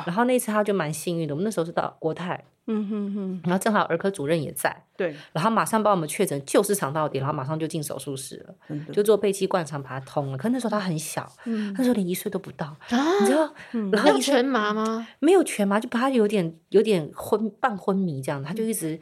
[0.07, 2.45] 然后那次他就蛮幸运的，我们那时候是到国泰。
[2.67, 10.39] 嗯哼哼，然后正好儿科主任也在，对，然后马上帮我们确诊就是肠道底，然后马上就进手术室了，嗯、就做背气灌肠把它通了。
[10.39, 13.53] 可那时候他很小，嗯、那时候连一岁都不到，啊、你知道？
[13.73, 15.07] 嗯、然后全麻吗？
[15.21, 18.99] 没有全麻，就把他有点有点昏半昏迷这样，他就一直。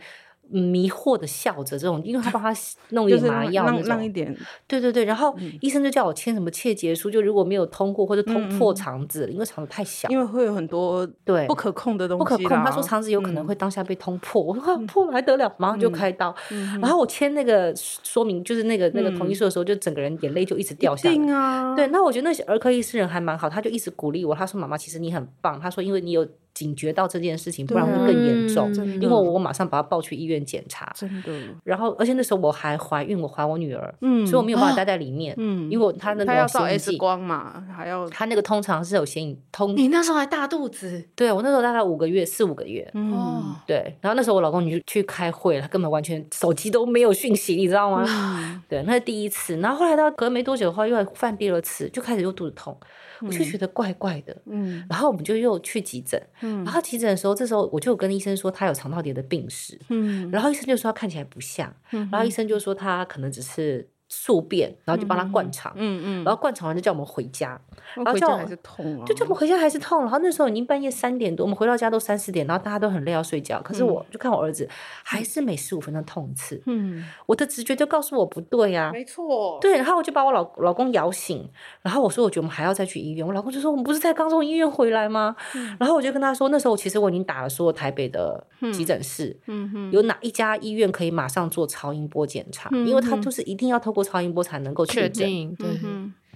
[0.52, 2.52] 迷惑的笑着，这种，因为他帮他
[2.90, 4.36] 弄一点麻药那种，让一点，
[4.66, 12.48] 对对对，然后医生就叫我签什么切结书，就如果没有通过或者通破肠子，因为肠子太小，因为会有很多对不可控的东西，不可控。
[12.62, 16.34] 他说肠子有可能会当下被通破，我说 破了还得了，马上就开刀。
[16.80, 21.74] 然后我签那个说明，就是那个那个同意书的时候，就整个人眼泪就一直掉下来。
[21.74, 26.26] 对，那我觉得那些儿科医师人还蛮好，他就一直鼓励我，他说妈妈其实你很棒，他说因为你有。
[26.54, 28.72] 警觉到这件事情，不然会更严重。
[28.74, 31.32] 嗯、因为我马上把他抱去医院检查，真的。
[31.64, 39.76] 然后，而且那时候我还怀孕，我怀我女儿，嗯，所以我没有办法待在里面，嗯，因为他那个他要照 X 光嘛，还要他那个通常是有显影通。
[39.76, 41.04] 你那时候还大肚子？
[41.14, 43.96] 对，我那时候大概五个月，四五个月，嗯，对。
[44.00, 48.04] 然后那时候我老公你就去开会了，他根本完全手机都没有讯息，你知道吗？
[48.06, 49.56] 嗯、对，那是第一次。
[49.58, 52.76] 然后后来到隔没多久的话，又犯第二次，就开始又肚子痛。
[53.26, 67.58] 我就觉得怪怪的，嗯，然后我们就又去急诊，嗯，然后急诊的时候，这时候我就跟医生说他有肠道叠的病史，嗯，然后医生就说他看起来不像，嗯，然后医生就说他可能只是宿便，然后就帮他灌肠，嗯嗯，然后灌肠完就叫我们回家，
[67.94, 70.00] 然后叫我们还是痛啊，就叫我们回家还是痛。
[70.02, 73.58] 然后那时候已经半夜三点多，我们回到家都三四点，然后大家都很累要睡觉。
[73.62, 74.68] 可是我就看我儿子
[75.02, 81.48] 还是每十五分钟痛一次，嗯，我的直觉就告诉我不对呀，没错，对，然后我就把我老老公摇醒，
[81.80, 85.34] 然后我说我觉得我们还要再去医院，我老公就说我们不是才刚从医院回来吗？
[85.78, 95.68] 然后我就跟他说，那时候其实我已经打了所有台北的急诊室，嗯，有哪一家医院可以马上做超音波检查，因为他就是一定要透过超音波才能够确定，对。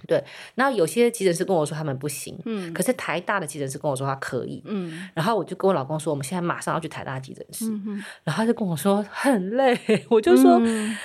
[0.05, 0.23] 对，
[0.55, 9.77] 然后有些急诊室跟我说他们不行，嗯，可是台大的急诊室跟我说他可以，嗯，然后我就跟我老公说，我们现在马上要去台大急诊室，嗯，然后他就跟我说很累，
[10.09, 10.61] 我就说，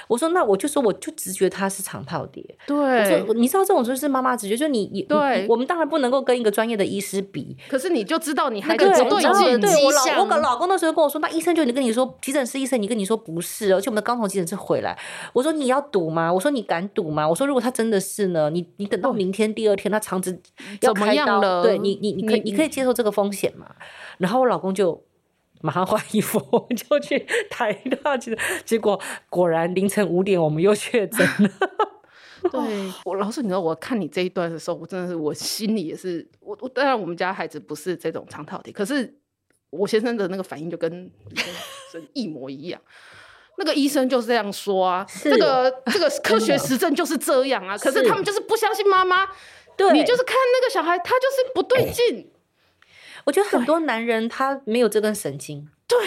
[0.08, 8.96] 我说那我就说我就直觉他是肠套叠，对，你知道这种就是妈妈直觉，就你你对，我们当然不能够跟一个专业的医师比，可是你就知道你还对对
[9.58, 14.98] 对，对我老我老公那时候跟我说，那医生就你跟你说急诊室医生，你跟你说不是，而且我们刚从急诊室回来，
[15.32, 16.32] 我说你要赌吗？
[16.32, 17.28] 我说你敢赌吗？
[17.28, 19.62] 我说如果他真的是呢，你你等到明天第。
[19.68, 20.42] 二天他肠子
[20.80, 23.74] 要开刀，对你，你你可以你可以接受这个风险嘛？
[24.18, 25.02] 然后我老公就
[25.60, 26.38] 马上换衣服，
[26.76, 31.50] 就去台大去，结果果然凌晨五点我们又确诊了。
[32.50, 32.60] 对
[33.06, 39.14] 我老师，你知道我看你这一段的时候，我真的是我心里也是我我当然我们家孩子不是这种肠套体，可是
[39.70, 41.08] 我先生的那个反应就跟
[41.92, 42.80] 跟一模一样。
[43.62, 47.78] 那个医生就是这样说啊，这个这个 科学实证就是这样啊。
[47.78, 49.28] 可是他们就是不相信妈妈，
[49.76, 52.28] 对，你就是看那个小孩，他就是不对劲。
[53.24, 55.98] 我觉得很多男人他没有这根神经，对。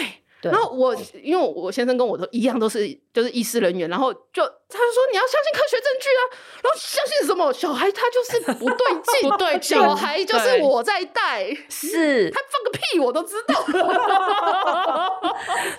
[0.42, 4.20] 然后我因为我先生跟我都一样，都是就是医师人员，然后就
[4.68, 6.22] 他就说你要相信科学证据啊，
[6.62, 7.50] 然后相信什么？
[7.50, 13.54] 小孩他就是不对劲，不对劲，小孩就是我在带，是 他放个屁我都知道。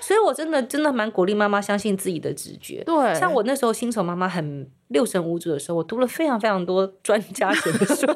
[0.01, 2.83] 所以我真的真的蛮鼓励妈妈相信自己的直觉。
[2.83, 8.07] 对，像我那时候新手妈妈很六神无主的时候，我读了非常非常多专家写的书，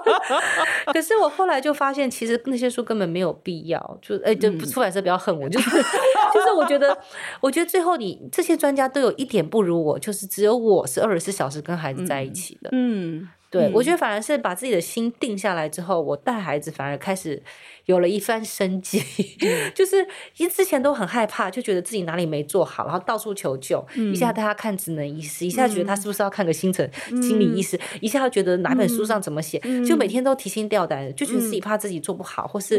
[0.94, 3.98] 可是我后来就发现，其实那些书根本没有必要。
[4.00, 5.70] 就哎，就出版社不要恨我，就是
[6.32, 6.96] 就是我觉得，
[7.40, 12.70] 我觉得最后你这些专家都有一点不如我，就是只有我是二十四小时跟孩子在一起的。
[12.72, 13.28] 嗯。
[13.48, 17.40] 对，我觉得反而是把自己的心定下来之后，我带孩子反而开始
[17.84, 19.00] 有了一番生机。
[19.72, 20.04] 就是
[20.38, 23.82] 因之前都很害怕，就觉得自己哪里没做好，然后到处求救。
[23.94, 26.90] 一下带他看职能医师，一下觉得他是不是要看个新陈
[27.22, 32.76] 心理医师，一下又觉得哪本书上怎么写，就每天都提心吊胆，就觉得自己怕自己做不好，或是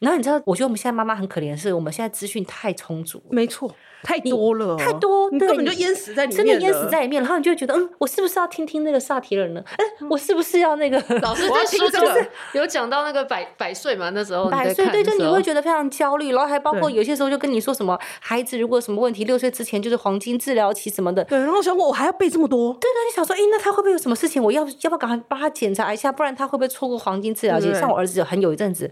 [0.00, 3.72] 然后你知道，我觉得我们现在妈妈很可怜，是我们现在资讯太充足，没错。
[4.02, 7.22] 太多了，太多，你根本就淹死在里面，真的淹死在里面。
[7.22, 9.62] 然后你就会觉得，嗯，我是不是要听听那个萨提尔呢？
[9.76, 10.96] 哎，我是不是要那个？
[11.20, 12.04] 老师 在书中
[12.52, 14.10] 有讲到那个百百岁嘛？
[14.10, 16.32] 那时候百岁，对，就你会觉得非常焦虑。
[16.32, 21.24] 然后还包括有些时候就跟你说什么，孩子如果什么问题，六岁之前就是黄金治疗期什么的。
[21.24, 22.72] 对，然后想我我还要背这么多。
[22.74, 24.42] 对对，你想说，哎，那他会不会有什么事情？
[24.42, 26.12] 我要要不要赶快帮他检查一下？
[26.12, 27.72] 不然他会不会错过黄金治疗期？
[27.74, 28.90] 像我儿子有很有一阵子。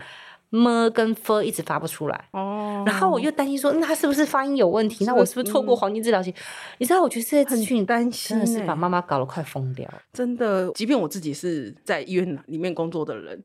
[0.50, 5.04] 么跟 f 一直发不出来，哦，然后我又担心说，那他是不是发音有问题？
[5.04, 6.32] 那我是不是错过黄金治疗期？
[6.78, 9.88] 你知道，我觉得这些资讯担心，真的是把妈妈搞得快疯掉。
[10.12, 13.42] 真的，即便我自己是在医院里面工作的人，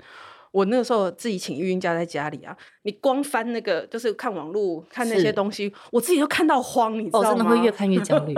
[0.52, 7.30] 我那个时候自己请育婴假在家里啊，你光翻那个就是看网络看那些东西，我自己都看到慌，你知道吗？
[7.30, 8.34] 真的会越看越焦虑，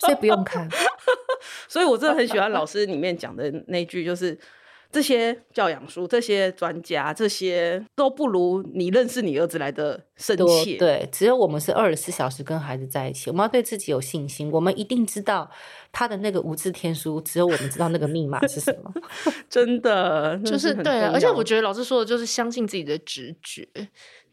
[0.00, 0.68] 所以不用看。
[1.68, 4.36] 所以我真的很喜欢老师里面讲的那句，就是。
[4.92, 10.76] 这些教养书，这些专家，这些都不如你认识你儿子来的深切。
[10.76, 14.50] 对，只有我们是二十四小时跟孩子在一起，我们要对自己有信心。
[14.50, 15.48] 我们一定知道
[15.92, 18.92] 他的那个无字天书，只有我们知道那个密码是什么。
[19.48, 21.12] 真的，就是对啊。
[21.14, 23.68] 而且我觉得老师说的就是相信自己的直觉。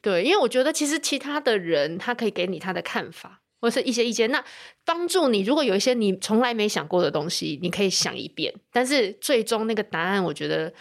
[0.01, 3.41] 对，因为我觉得其实其他的人他可以给你他的看法。
[3.59, 4.43] 或是一些意见，那
[4.85, 5.41] 帮助你。
[5.41, 8.53] 如果有一些你从来没想过的东西，你可以想一遍。
[8.71, 10.71] 但是最终那个答案，我觉得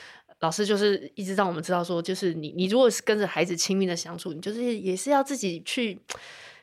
[0.41, 5.99] 老师就是一直让我们知道说，就是你你如果是跟着孩子亲密的相处，你就是也是要自己去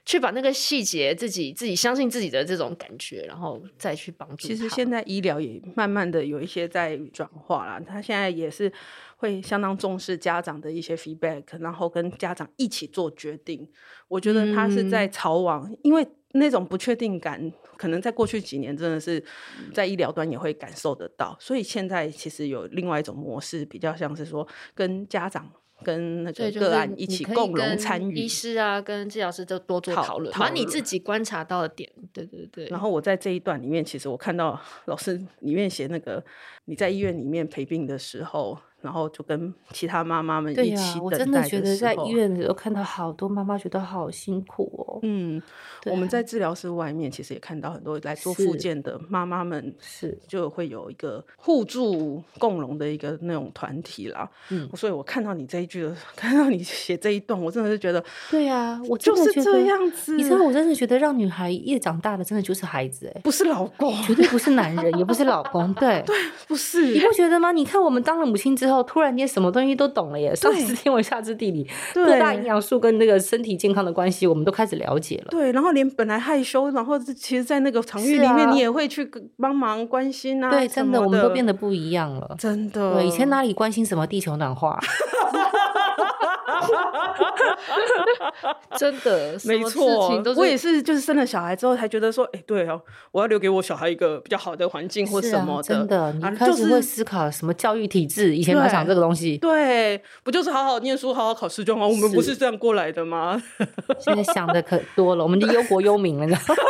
[0.05, 4.47] 去把那个细节，自己自己相信自己的这种感觉，然后再去帮助。
[4.47, 8.71] 其实现在医疗也慢慢的有一些在转化了，他现在也是
[9.23, 13.65] 会相当重视家长的一些 feedback，然后跟家长一起做决定。
[14.09, 19.23] 我觉得他是在朝往，嗯、因为那种不确定感，可能在过去几年真的是
[19.73, 21.37] 在医疗端也会感受得到。
[21.39, 25.49] 所以现在其实有另外一种模式，比较像是说跟家长
[25.85, 32.65] 跟那个个案一起共同参与，医师啊跟治疗师都多做讨论，把你自己观察到的点，对对对。
[32.65, 36.21] 然后我在这一段里面，其实我看到老师里面写那个
[36.65, 38.59] 你在医院里面陪病的时候。
[38.83, 44.99] 然后就跟其他妈妈们一起等待我真的觉得在医院的时候看到好多妈妈觉得好辛苦哦。
[45.01, 45.41] 嗯，
[45.85, 54.29] 我们在治疗室外面其实也看到很多来做复健的妈妈们，是就会有一个互助共荣的一个那种团体啦。
[54.49, 60.15] 嗯，所以我看到你这一句， 看到你写这一段，我真的是觉得，对啊，我就是这样子。
[60.15, 66.15] 你知道，我真的觉得让女孩越长大的，真的就是孩子，哎，不是老公，绝对不是男人，也不是老公，对 对，
[66.47, 67.51] 不是，你不觉得吗？
[67.51, 75.27] 你看我们当了母亲之后，突然间什么东西都懂了耶，上知天文下知地理，各大营养素跟那个身体健康的关系，我们都开始了解了。
[75.29, 79.07] 对，然后连本来害羞，然后其实，在那个场域里面，你也会去
[79.37, 80.49] 帮忙关心啊。
[80.49, 82.35] 对，真的，我们都变得不一样了。
[82.39, 84.79] 真的，对，以前哪里关心什么地球暖化？
[88.77, 92.81] 真的， 没错，我也是，就是生了小孩之后才觉得说，哎、欸，对哦，
[93.11, 95.75] 我要留给我小孩一个比较好的环境或什么的。
[95.75, 99.37] 啊、真的，你开始会思考什么教育体制，以前没有想这个东西。
[99.37, 101.87] 对，不就是好好念书，好好考试就好？
[101.87, 103.41] 我们不是这样过来的吗？
[103.99, 106.61] 现在想的可多了，我们就忧国忧民了，你知道吗？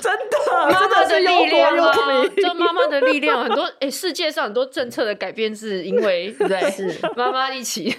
[0.00, 1.92] 真的，妈妈的力量啊！
[2.36, 7.94] 就妈妈的力量，很多哎、欸，世界上很多政策的改变是因为对，是妈妈一起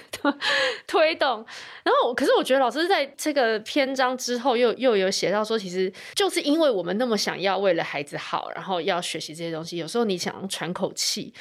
[0.86, 1.44] 推懂。
[1.82, 11.32] 然后，可是我觉得老师在这个篇章之后又又有写到说，其实就是因为我们那么想要为了孩子好，然后要学习这些东西，有时候你想喘口气。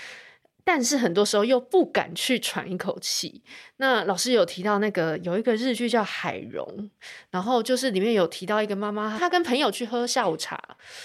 [0.63, 3.43] 但是很多时候又不敢去喘一口气。
[3.77, 6.65] 那老师有提到那个有一个日剧叫《海蓉》，
[7.31, 10.57] 然后就是里面有提到一个妈妈，她跟朋友去喝下午茶。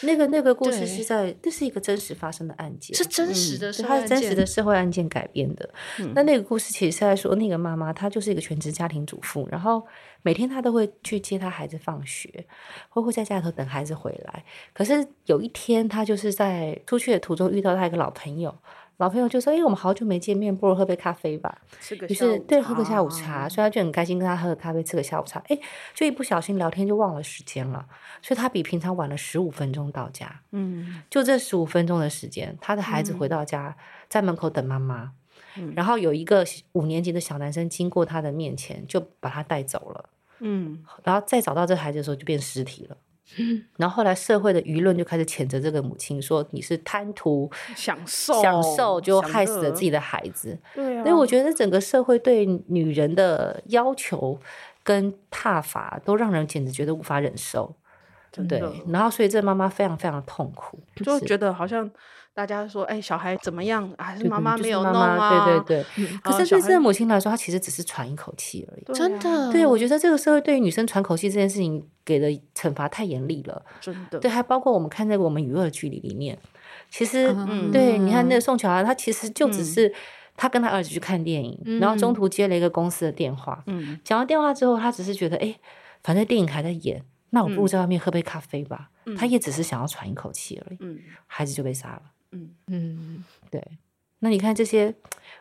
[0.02, 5.68] 那个那个故事是在，这是一个真实发生的案件，是真实的，是它是真实的社会案件改编的。
[5.98, 9.84] 嗯、那那个故事其实是在说，那个妈妈她就是一个全职家庭主妇，然后
[10.22, 12.46] 每天她都会去接她孩子放学，
[12.88, 14.44] 或会在家里头等孩子回来。
[14.72, 18.56] 可是有一天，她就是在出去的途中遇到她一个老朋友。
[18.98, 21.62] 老朋友就说：“哎、欸，我们好久没见面，不如喝杯咖啡吧。”
[22.08, 25.38] 于是对，喝个下午茶，所以他就很开心跟他喝个咖啡，吃个下午茶。
[25.46, 25.62] 哎、欸，
[25.94, 27.86] 就一不小心聊天就忘了时间了，
[28.20, 30.40] 所以他比平常晚了十五分钟到家。
[30.50, 35.12] 嗯，就这十五分钟的时间，他的孩子回到家，嗯、在门口等妈妈。
[35.56, 40.08] 嗯，然后有一个五年级的小男生经过他的面前，就把他带走了。
[40.40, 42.96] 嗯，然后再找到这孩子的时候，就变尸体了。
[43.76, 50.58] 然后后来社会的舆论就开始谴责这个母亲，说你是贪图 享受，享受就害死了自己的孩子。
[50.74, 54.38] 对啊，所以我觉得整个社会对女人的要求
[54.82, 57.74] 跟踏伐都让人简直觉得无法忍受。
[58.48, 61.90] 对，然后所以这妈妈非常非常痛苦，就觉得好像。
[62.38, 63.92] 大家说，哎、欸，小孩怎么样？
[63.98, 65.44] 还是妈妈没有弄啊？
[65.44, 65.86] 对对对。
[65.96, 68.84] 嗯、可是对这个母亲来说，她其实只是喘一口气而已。
[68.84, 69.50] 啊、真的。
[69.50, 73.60] 对，我觉得这个社会对于女生喘口气这件事情给的惩罚太严厉了。
[73.80, 74.20] 真的。
[74.20, 76.38] 对，还包括我们看那个《我们娱乐的距离》里面，
[76.88, 79.92] 其实，嗯、对，你看那个宋乔安，她其实就只是
[80.36, 83.60] 他跟他儿子去看电影，嗯、然后中途接了一个公司的电话。
[83.66, 83.98] 嗯。
[84.04, 85.60] 讲完电话之后，他只是觉得，哎、欸，
[86.04, 88.90] 反正电影还在演，那我不如在外面喝杯咖啡吧。
[89.06, 90.78] 嗯、他也只是想要喘一口气而已。
[90.78, 91.00] 嗯。
[91.26, 92.02] 孩子就被杀了。
[92.32, 93.62] 嗯嗯，对。
[94.20, 94.92] 那你看这些，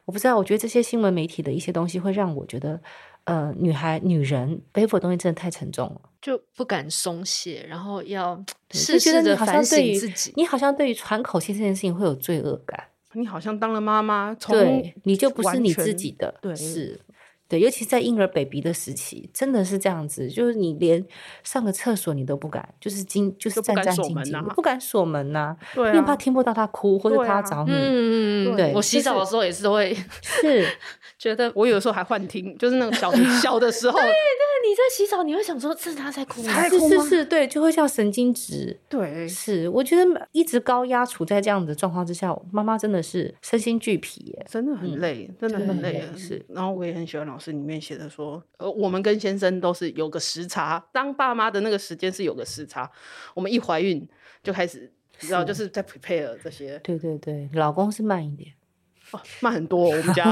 [0.05, 0.37] 我不知道。
[0.37, 2.79] 我觉得这些新闻媒体的一些东西，会让我觉得，
[3.23, 10.31] 呃，女孩、女人背负的东西真的太沉重了，就不敢松懈，然后要试试着反省自己。
[10.35, 16.99] 你好像对于喘口气这件事情会有罪恶感，你好像当了妈妈，对，你就不是你自己的，对，是。
[17.49, 21.03] 对，尤其在婴儿 baby 的时期，真的是这样子，就是你连
[21.43, 27.71] 上个厕所你都不敢，就是惊，就是战战兢兢，不敢锁门呐，因为怕听不到他哭或者他找你。
[27.71, 30.67] 嗯嗯对，我洗澡的时候也是会，是
[31.17, 33.09] 觉得我有的时候还幻听，就是那个小
[33.41, 34.11] 小的时候，对对，
[34.69, 36.67] 你在洗澡，你会想说是他在哭吗？
[36.67, 38.77] 是是是，对，就会像神经质。
[38.89, 46.03] 对，是，我觉得一直高压处在这样的状况之下，妈妈真的是身心俱疲，耶，真的很累，真的很累。
[46.17, 47.37] 是，然后我也很喜欢老。
[47.37, 52.91] 老师里面写的说，呃，我们跟先生都是有个时差，当爸妈的那个时间是有个时差。
[53.35, 54.03] 我们一怀孕
[54.41, 54.91] 就开始，
[55.29, 56.79] 然后，就是在 prepare 这些。
[56.79, 58.56] 对对对，老公是慢一点，哦，
[59.39, 59.89] 慢很多。
[59.89, 60.23] 我们家，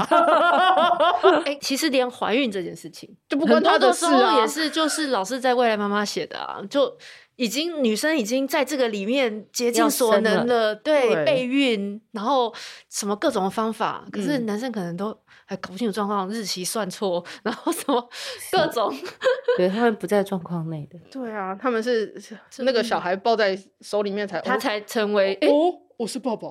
[1.46, 6.98] 哎、欸，其实连怀孕这件事情，就不关他的事啊，也是就是老师在未来妈妈写的啊，就
[7.36, 12.54] 已经女生已经在这个里面竭尽所能了，了对，对备孕，然后
[12.90, 15.10] 什么各种方法，可是男生可能都。
[15.10, 15.18] 嗯
[15.48, 18.10] 还搞不清楚状况，日期算错， 然后什么
[18.52, 18.92] 各种，
[19.58, 20.98] 对他们不在状况内的。
[21.12, 22.20] 对啊，他们是
[22.62, 26.48] 那个小孩抱在手里面才，他才成为哦，哦，我是爸爸。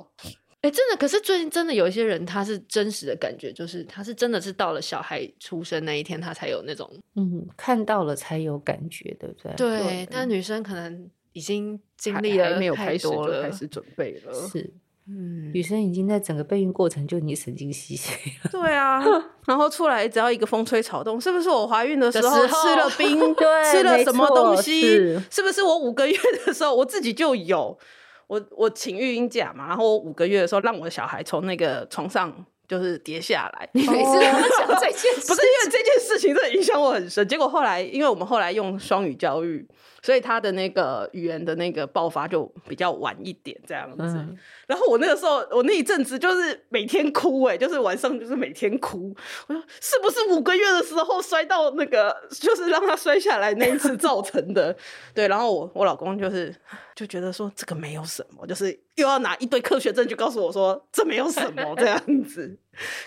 [0.64, 9.52] 哎，真的，可是最近真的有一些人，他是真实的感觉，就是他是真的是到了小孩出生那一天，他才有那种嗯，看到了才有感觉，对不对？
[9.56, 14.72] 对，对但女生可能已经经历了没有开始就开始准备了，是。
[15.06, 18.48] 嗯，女生已经在整个备孕过程就已经神经兮兮了。
[18.50, 19.04] 对啊，
[19.46, 24.80] 然后出来只要一个风吹草动，是不是我怀孕的时候吃了冰，对吃了什么东西？
[24.80, 27.78] 是，是不是我五个月的时候我自己就有？
[28.26, 32.32] 我我请育婴假嘛，然后我五个月的时候让我的小孩从那个床上。
[32.66, 37.28] 就是跌下来，你每次都讲这件事， 不是因为这件事情真的影响我很深。
[37.28, 39.68] 结果后来，因为我们后来用双语教育，
[40.02, 44.02] 所以他的那个语言的那个爆发就比较晚一点，这样子。
[44.16, 44.34] 嗯、
[44.66, 49.14] 然后我那个时候，我那一阵子就是每天哭，哎，就是晚上就是每天哭。
[49.46, 54.74] 我说是不是五个月的时候摔到那个，就是让他摔下来那一次造成的？
[55.14, 56.52] 对，然后我我老公就是
[56.94, 58.78] 就觉得说这个没有什么，就是。
[58.96, 62.56] 又要拿一堆科学证据告诉我说这没有什么 这样子，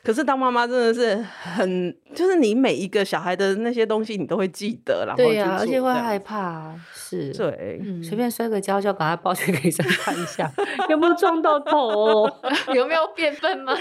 [0.03, 10.51] 可是当妈妈真的是很，就是你每一个小孩的那些东西你都会记得，然后对呀、啊，而且会害怕，是对，随、嗯、便摔个跤就要赶快抱去给医生看一下，
[10.89, 12.39] 有没有撞到头、哦，
[12.75, 13.73] 有没有变笨吗？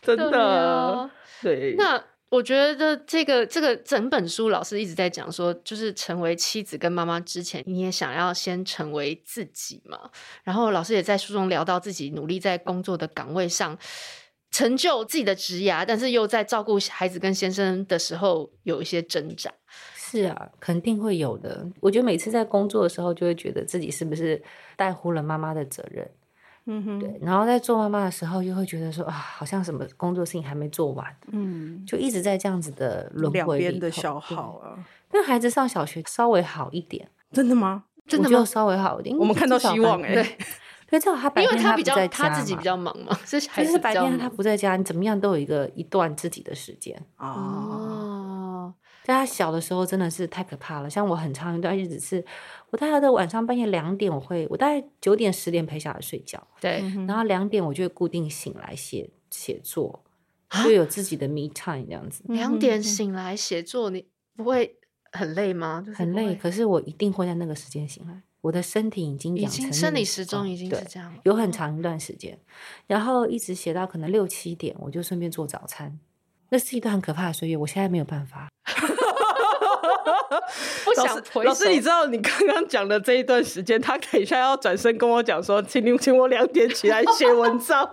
[0.00, 1.10] 真的，对，啊、
[1.42, 2.02] 对那。
[2.30, 10.08] 我觉得这个这个整本书老师一直在讲说，就是成为妻子跟妈妈之前，你也想要先成为自己嘛。
[10.44, 13.76] 然后老师也在书中聊到自己努力在工作的岗位上
[14.52, 19.52] 成就自己的职涯，但是又在照顾孩子跟先生的时候有一些挣扎。
[19.96, 21.68] 是啊，肯定会有的。
[21.80, 24.40] 我觉得每次在工作的时候，就会觉得自己是不是
[24.76, 26.08] 带忽了妈妈的责任。
[26.72, 34.78] 嗯哼，对，然后在做妈妈的时候，又会觉得说啊，好像什么工作事情还没做完，嗯，就一直在这样子的轮回里头，两边的消耗啊。
[35.10, 37.82] 那孩子上小学稍微好一点，真的吗？
[38.06, 38.44] 真的吗？
[38.44, 40.14] 稍微好一点，我们看到希望哎。
[40.14, 40.38] 对，
[40.90, 48.72] 对，正好他 白天他不在家，他自己比较忙嘛，是就是白天他不在家，你怎么样都有一个一段自己的时间哦。
[49.02, 52.24] 在他小的时候真的是太可怕了，像我很长一段日子是。
[52.70, 60.04] 我大概在晚上半夜两点，我会我大概九点十点陪小孩睡觉，对，然后两点我就会固定醒来写写作，
[60.64, 62.22] 就有自己的 me time 这样子。
[62.28, 64.06] 两点醒来写作，你
[64.36, 64.76] 不会
[65.12, 65.84] 很累吗？
[65.94, 68.22] 很累，可是我一定会在那个时间醒来。
[68.42, 72.38] 我的身体已经养成生理时钟已经是这样，有很长一段时间，
[72.86, 75.98] 然后一直写到可能六七点，我就顺便做早餐。
[76.48, 78.48] 那是一段很可怕的岁月，我现在没有办法。
[80.84, 87.88] 不想老师，老师，你知道你刚刚讲的这一段时间，他等一下要转身跟我讲说，请你请我两点起来写文章。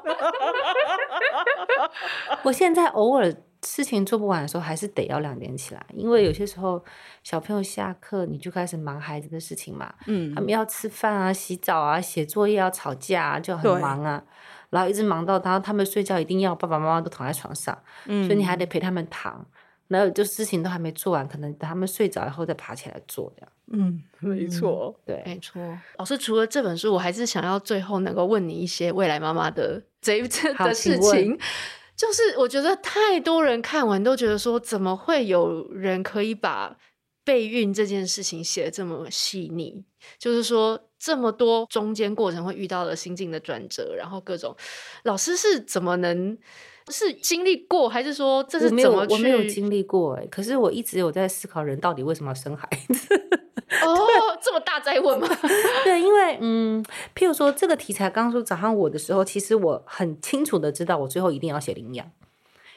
[2.44, 3.34] 我现在偶尔
[3.64, 6.84] 事情做不完的时候，还是得要两点起来，因为有些时候
[7.24, 9.94] 小朋友下课，你就开始忙孩子的事情嘛。
[10.06, 14.24] 嗯，他们要吃饭啊、洗澡啊、写作业、啊吵架啊，就很忙啊。
[14.70, 19.46] 然后一直忙到他他们睡觉，一定要爸爸妈妈都躺在床上，嗯，所以你还得陪他们躺。
[19.88, 23.52] 然后就事情都还没做完，可能等他们睡着以后再爬起来做这样。
[23.72, 25.62] 嗯，没错，对，没错。
[25.98, 31.38] 老师除了这本书，我还是想要最后能够问你一些未来妈妈的这一次的事情。
[31.96, 36.78] 就是我觉得太多人看完都觉得说，怎么会有人可以把
[37.24, 39.84] 备孕这件事情写得这么细腻？
[40.20, 44.56] 就是说这么多中间过程会遇到的心境的转折，然后各种
[45.04, 46.38] 老师是怎么能？
[46.90, 49.14] 是经历过，还是说这是怎么去？
[49.14, 50.26] 我没有，我没有经历过哎。
[50.28, 53.16] 可是我一直有在思考，人到底为什么要生孩子？
[53.84, 53.98] 哦，
[54.42, 55.28] 这么大灾问吗？
[55.84, 56.84] 对，因为嗯，
[57.14, 62.10] 譬如说这个题材刚说找上我的时候，其实我很清楚的知道，我最后一定要写领养。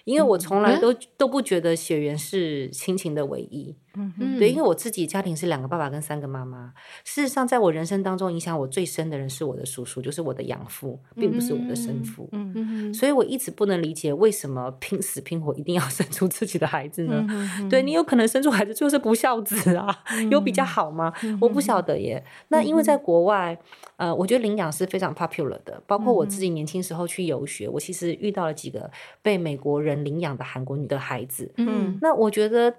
[0.05, 6.73] 因为我从来都、嗯、都不觉得血缘是亲情的唯一，嗯，对，因为我自己家庭是两个爸爸跟三个妈妈。
[7.05, 12.29] 事实上，在我人生当中影响我最深的人是我的叔叔，就是我的养父，并不是我的生父。
[12.33, 17.27] 嗯嗯，所以我一直不能理解为什么拼死拼活一定要 生出自己的孩子呢？
[17.29, 21.13] 嗯、对，你有可能生出孩子就是不孝子啊，嗯、有比较好吗？
[21.23, 22.25] 嗯、我不晓得耶。
[22.49, 23.59] 那因为在国外，
[23.97, 29.91] 呃，我觉得领养是非常 popular 的，包括我自己年轻时候去游学，我其实遇到了几个被美国人。
[29.91, 32.73] 人领养的韩国女的孩子，嗯，那我觉得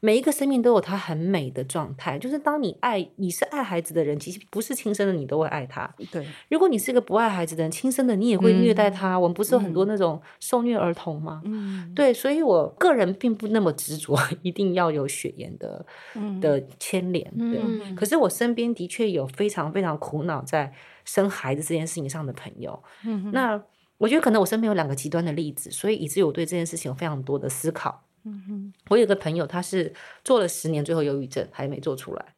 [0.00, 2.18] 每一个生命都有它很美的状态。
[2.18, 5.92] 就是当你爱，你是爱孩子的人，其实不是亲生的，你都会爱他。
[6.10, 9.14] 对，如果你是一个不爱孩子的人，亲生的你也会虐待他。
[9.14, 11.42] 嗯、我们不是有很多那种受虐儿童吗？
[11.44, 15.84] 嗯，对，所以我个人并不那么执着，一定要有血缘的、
[16.14, 17.24] 嗯、的牵连。
[17.36, 20.72] 对，嗯、可是我身边的确有非常非常苦恼在
[21.04, 22.82] 生孩子这件事情上的朋友。
[23.04, 23.62] 嗯，那。
[23.98, 28.04] 我觉得可能我身边有两个极端的例子，所以以至于我对这件事情有非常多的思考。
[28.26, 32.34] 嗯哼，我有个朋友，他是做了十年，最后忧郁症还没做出来。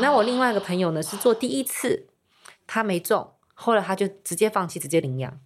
[0.00, 2.08] 那我另外一个朋友呢，是做第一次，
[2.66, 5.38] 他没中，后来他就直接放弃，直接领养。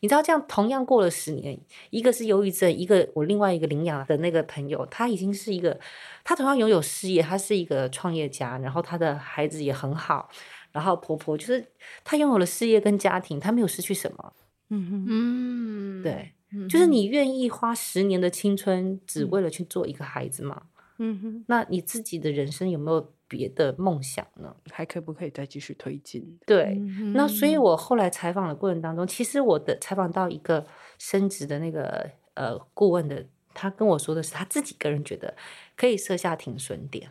[0.00, 1.58] 你知道这样同样过了十年，
[1.90, 5.78] 一个是忧郁症，一个我另外一个领养的那个朋友，他已经是一个，
[6.22, 10.30] 他同样拥有事业，他是一个创业家，然后他的孩子也很好。
[10.70, 11.66] 然后婆婆就是
[12.04, 14.32] 他拥有了事业跟家庭，他没有失去什么。
[14.70, 16.32] 嗯嗯，对，
[16.68, 20.62] 就是你愿意花十年的青春，只为了去做一个孩子吗？
[20.98, 24.54] 嗯哼，那你自己的人生有没有别的梦想呢？
[24.70, 26.38] 还可不可以再继续推进？
[26.46, 26.80] 对，
[27.14, 30.66] 那所以我后来采访的过程当中，其实我的采访到一个
[30.98, 35.34] 升职的那个呃顾问的，他跟我说的是他自己个人觉得
[35.76, 37.10] 可以设下停损点。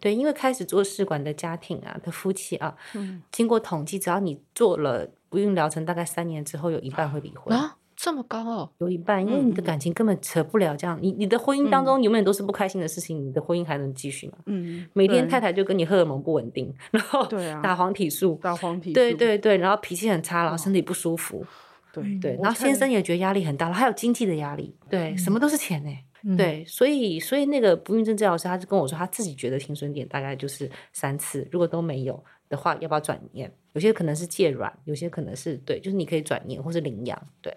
[0.00, 14.38] 对，因为开始做试管的家庭啊的夫妻啊，嗯，经过统计，只要你做了不孕疗程，大概三年之后，有一半会离婚啊，这么高哦，有一半，因为你的感情根本扯不了这样，你你的婚姻当中永远都是不开心的事情，你的婚姻还能继续吗？
[14.46, 21.44] 嗯，每天太太就跟你荷尔蒙不稳定，然后对啊， 打黄体素，打黄体素，对对对，然后脾气很差，然后身体不舒服，
[21.92, 26.04] 对对，然后先生也觉得压力很大了，还有经济的压力，对，什么都是钱哎。
[26.24, 33.48] 嗯、对，所以所以那个不孕症治疗师，他就跟我说，他自己觉得停损点大概就是三次，如果都没有的话，要不要转念？
[33.72, 37.16] 有些可能是借卵，有些可能是对，就是你可以转念或是领养。
[37.40, 37.56] 对，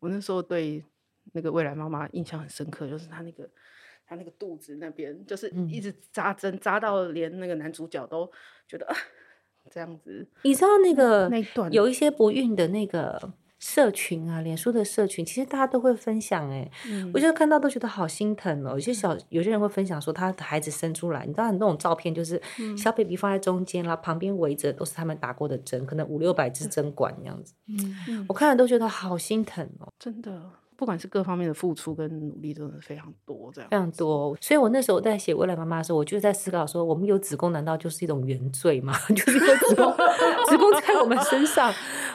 [0.00, 0.84] 我那时候对
[1.32, 3.48] 那个未来妈妈印象很深刻，就是她那个
[4.04, 8.30] 她那个肚子那边，就是一直扎针扎到连那个男主角都
[8.66, 8.96] 觉得、啊、
[9.70, 10.26] 这样子。
[10.42, 13.32] 你知道那个那段有一些不孕的那个。
[13.60, 18.70] 社群啊，脸书的社群，其实大家都会分享哎，嗯、我就看到都觉得好心疼哦。
[18.70, 22.40] 有些小有些人会分享说，他的孩子生出来，你知道那种照片，就是
[22.76, 27.52] 小 baby 放在中间，然后旁边围着都是他们打过的针，可能五六百支针管那样子。
[28.26, 30.50] 我看了都觉得好心疼哦，真的。
[30.80, 34.34] 不管是各方面的付出跟努力，真的非常多，这样非常多。
[34.40, 38.94] 所以我那时候在写未来妈妈的时候，我就在思考说，我们有子宫难道就是一种原罪吗？
[39.14, 39.94] 就是因为子宫，
[40.48, 41.70] 子宫在我们身上，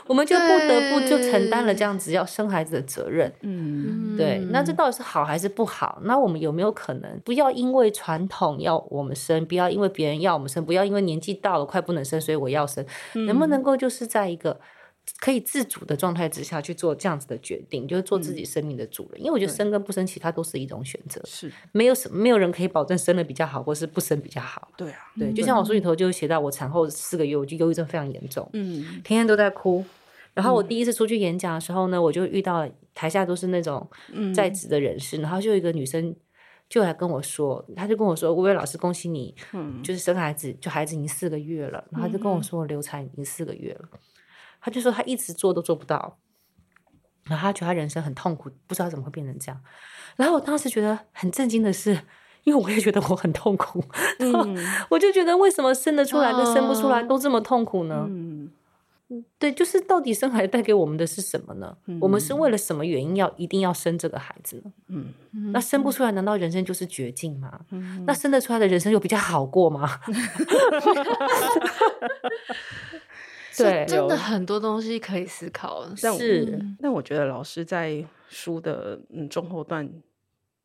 [0.08, 3.32] 我们就不得不就承担了这样子要生孩子的责任。
[3.42, 4.40] 嗯，对。
[4.50, 6.00] 那这到底是好还是不好？
[6.02, 12.84] 那我们有没有可能不要因为传统要我们生，不要因为别人要我们生，不要因为年纪到了快不能生，所以我要生？
[13.14, 14.60] 嗯、能不能够就是在一个
[15.20, 19.22] 可以自主的状态之下去做这样子的决定，就是做自己生命的主人。
[19.22, 21.22] 嗯、因为我觉得生跟不生，其他都是一种选择。
[21.26, 24.72] 是，没有什么，没有人可以保证生的比较好，或是不生比较好。
[24.78, 29.84] 对啊，对，就像我书里头就写到，我产后四个月，我就忧郁症非常严重，嗯，天天都在哭。
[30.34, 33.90] 然后我第一次出去演讲的时候呢，我就遇到台下都是那种
[34.34, 36.14] 在职的人士，嗯、然后就有一个女生
[36.68, 43.88] 就来跟我说，她就跟我说：“薇薇老师，恭喜你，嗯，就是生孩子，就孩子已经四个月了。”然后她就跟我说：“流产已经四个月了。”
[44.66, 46.18] 他就说他一直做都做不到，
[47.26, 49.62] 然后他觉得他人生很痛苦，不知道怎么会变成这样。
[50.16, 51.92] 然后我当时觉得很震惊的是，
[52.46, 53.84] 因为我也觉得我很痛苦，
[54.18, 54.58] 嗯、
[54.90, 58.08] 我就觉得为什么生得出来跟生不出来都这么痛苦呢？
[58.10, 58.50] 嗯，
[59.38, 61.78] 对，就是到底生孩子带给我们的是什么呢？
[61.86, 64.72] 嗯、我们是为了什么原因要一定要生这个孩子呢？
[64.88, 65.14] 嗯，
[65.52, 67.60] 那生不出来难道人生就是绝境吗？
[67.70, 70.00] 嗯、那生得出来的人生又比较好过吗？
[73.58, 75.86] 对，真的很多东西可以思考。
[76.02, 79.90] 但是，但我觉得老师在书的嗯中后段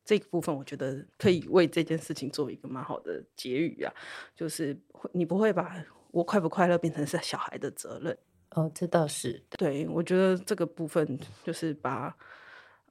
[0.03, 3.93] 这个部分，我觉得可以为这件事情做一个蛮好的结语啊，
[4.35, 4.77] 就是
[5.11, 8.17] 你不会把我快不快乐变成是小孩的责任。
[8.51, 9.41] 哦，这倒是。
[9.51, 12.15] 对，我觉得这个部分就是把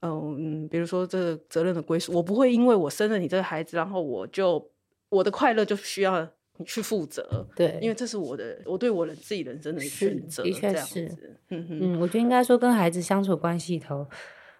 [0.00, 4.70] 嗯，比如说这个责任的归属，我不会因为我生了你这个孩子，然后我就
[5.10, 6.28] 我的快乐就需要。
[6.56, 11.08] 你去负责，对，因为这是我的，我对我的自己人生的选择，的确是，
[11.48, 14.06] 嗯嗯，我觉得应该说跟孩子相处关系里头，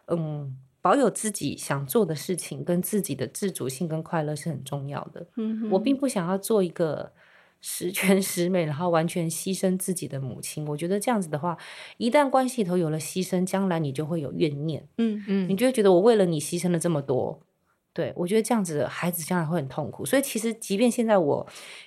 [0.07, 5.26] 嗯，保有自己想做的事情跟自己的自主性跟快乐是很重要的。
[5.36, 7.12] 嗯哼，我并不想要做一个
[7.61, 10.66] 十全十美，然后完全牺牲自己的母亲。
[10.66, 11.59] 我觉得这样子的话，
[11.99, 14.88] 一旦关系里头有了牺牲，将来你就会有怨念。
[14.97, 17.43] 嗯嗯，你就会觉得我为了你牺牲了这么多。
[17.93, 21.45] 对，我觉得这样子的孩子将来会很痛苦，所以其实即便现在我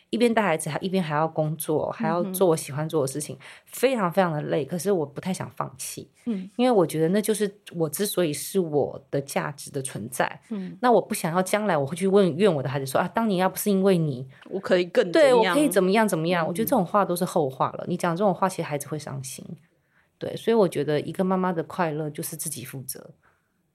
[0.09, 4.65] 一边带孩子，还一边还要工作，还要做我喜欢做的事情，嗯、非常非常的累。
[4.65, 10.41] 可是我不太想放弃，嗯，因为我觉得那就是我之所以是我的价值的存在。
[10.49, 16.45] 嗯，那我不想要将来我会去问怨我的孩子说啊，当年要不是因为你，我可以更对我可以怎么样怎么样？
[16.45, 17.85] 嗯、我觉得这种话都是后话了。
[17.87, 19.45] 你讲这种话，其实孩子会伤心。
[20.17, 23.11] 对，所以我觉得一个妈妈的快乐就是自己负责。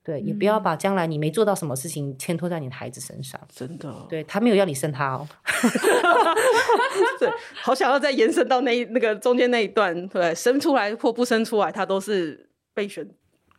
[0.08, 3.38] 对，也不要把将来你没做到什么事情牵拖在你的孩子身上。
[3.54, 5.28] 真的，对，他没有要你生他哦。
[7.20, 7.30] 对，
[7.60, 13.06] 好想要再延伸到那一那个中间那一段，对，生出来或不生出来，他都是备选。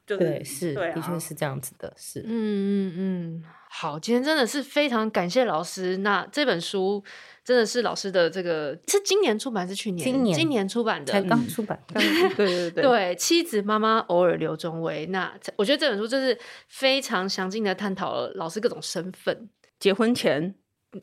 [0.07, 2.21] 就是、对，是，的确是这样子的，是。
[2.21, 5.97] 嗯嗯嗯，好，今天真的是非常感谢老师。
[5.97, 7.03] 那这本书。
[7.49, 10.05] 真的是老师的这个是今年出版还是去年？
[10.05, 11.79] 今年今年出版的，才刚出版。
[11.91, 15.07] 对对对对，妻子妈妈偶尔刘中威。
[15.07, 16.37] 那我觉得这本书就是
[16.67, 19.49] 非常详尽的探讨了老师各种身份。
[19.79, 20.53] 结婚前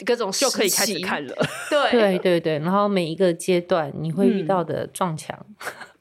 [0.05, 1.35] 各种就可以开始看了。
[1.69, 5.37] 对对对对，然后每一个阶段你会遇到的撞墙，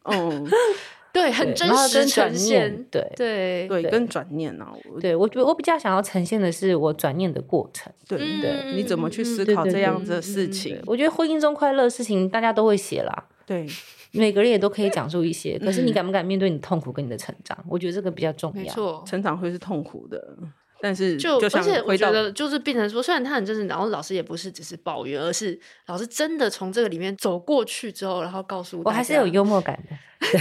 [0.03, 0.47] 嗯，
[1.15, 10.77] 对，很真实呈现，对对对，跟转念啊，对我觉得我比较想要呈现的是我转念的过程，对对，你怎么去思考这样子的事情？
[10.85, 13.65] 我觉得婚姻中快乐的事情大家都会写啦，对，
[14.11, 17.57] 每个人也都可以讲述一些，可是你敢不敢面对你的痛苦跟你的成长？
[17.69, 20.37] 我觉得这个比较重要，没错，成长会是痛苦的。
[20.85, 29.97] 但是就，就而且我觉得就是变成说，虽然他很真实，然后老师也不是只是抱怨，而是老师真的从这个里面走过去之后，然后告诉我，我还是有幽默感的。
[30.31, 30.39] 对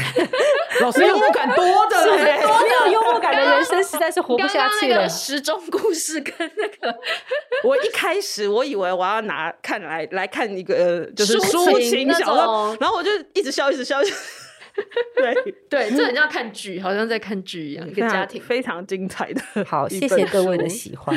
[0.83, 5.09] 老师幽默感多的，没有幽默感的人生实在是活不下去了。
[5.09, 6.95] 时钟故事跟那个，
[7.63, 14.03] 我一开始我以为我要拿看来来看一个就是抒情小说，然后我就一直笑，一直笑。
[14.03, 14.17] 一直笑
[15.15, 19.41] 对 对，这很像看剧，好像在看剧一样，一个家庭非常精彩的。
[19.65, 21.17] 好，谢谢各位的喜欢。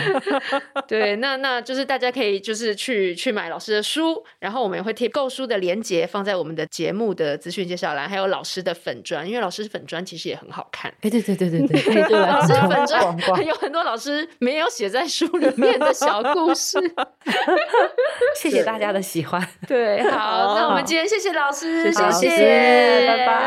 [0.87, 10.91] 对，那那就是大家可以就是去去买老师的书，然后我们也会贴购书的链接放在我们的节目的资讯介绍栏，还有老师的粉砖，因为老师粉砖其实也很好看。
[11.01, 16.77] 哎，对对对对对，对老师的粉砖有很多老师没有写在书里面的小故事。
[18.35, 19.45] 谢谢大家的喜欢。
[19.67, 23.46] 对，好，那我们今天谢谢老师，谢谢，拜拜。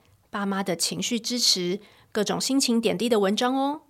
[0.31, 1.79] 爸妈的情绪支持、
[2.11, 3.81] 各种心情点滴的文章哦。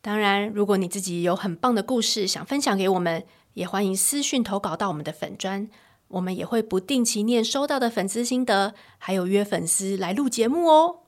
[0.00, 5.68] 当然，如果你自己有很棒的故事想分享给我们，也欢迎私讯投稿到我们的粉专，
[6.08, 11.00] 我们也会不定期念收到的粉丝心得，还有约粉丝来录节目哦。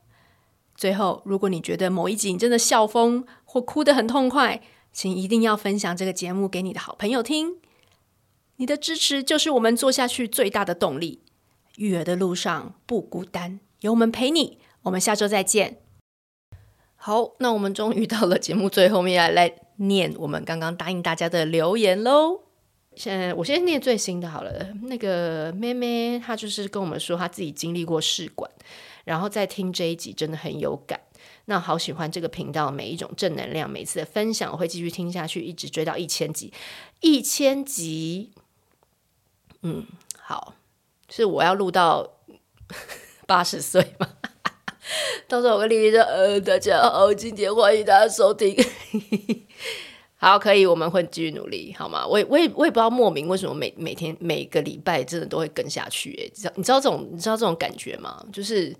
[0.75, 4.61] 最后，如果你觉得某一集你真的笑疯或哭得很痛快，
[4.91, 7.57] 请一定要分享这个节目给你的好朋友听。
[8.57, 11.21] 你的支持就是我们做下去最大的动力。
[11.77, 14.59] 育儿的路上不孤单，有我们陪你。
[14.83, 15.81] 我们下周再见。
[16.95, 22.41] 好，那我们终于到了节目最后面，来来念我们刚刚答应大家的留言喽。
[22.95, 24.73] 现在我先念最新的好了。
[24.83, 28.49] 那个妹妹她就是跟我们说，她自己经历过试管，
[29.03, 30.99] 然后在听这一集真的很有感。
[31.45, 36.51] 那好喜欢这个频道每一种正能量，每次的分享我会继续听下去，一直追到一千集。
[37.01, 38.31] 一千集，
[39.61, 39.85] 嗯，
[40.17, 40.55] 好。
[41.09, 42.15] 是我要录到
[43.27, 44.09] 八十岁吗？
[45.27, 48.55] 到时候我跟丽丽说：“呃，大家好，今天欢迎大家收听。”
[50.15, 52.07] 好，可以，我们会继续努力，好吗？
[52.07, 56.17] 我也，我也，我也不知道莫名为什么每每天每个礼拜真的都会跟下去。
[56.23, 58.25] 哎，知道你知道这种你知道这种感觉吗？
[58.31, 58.73] 就是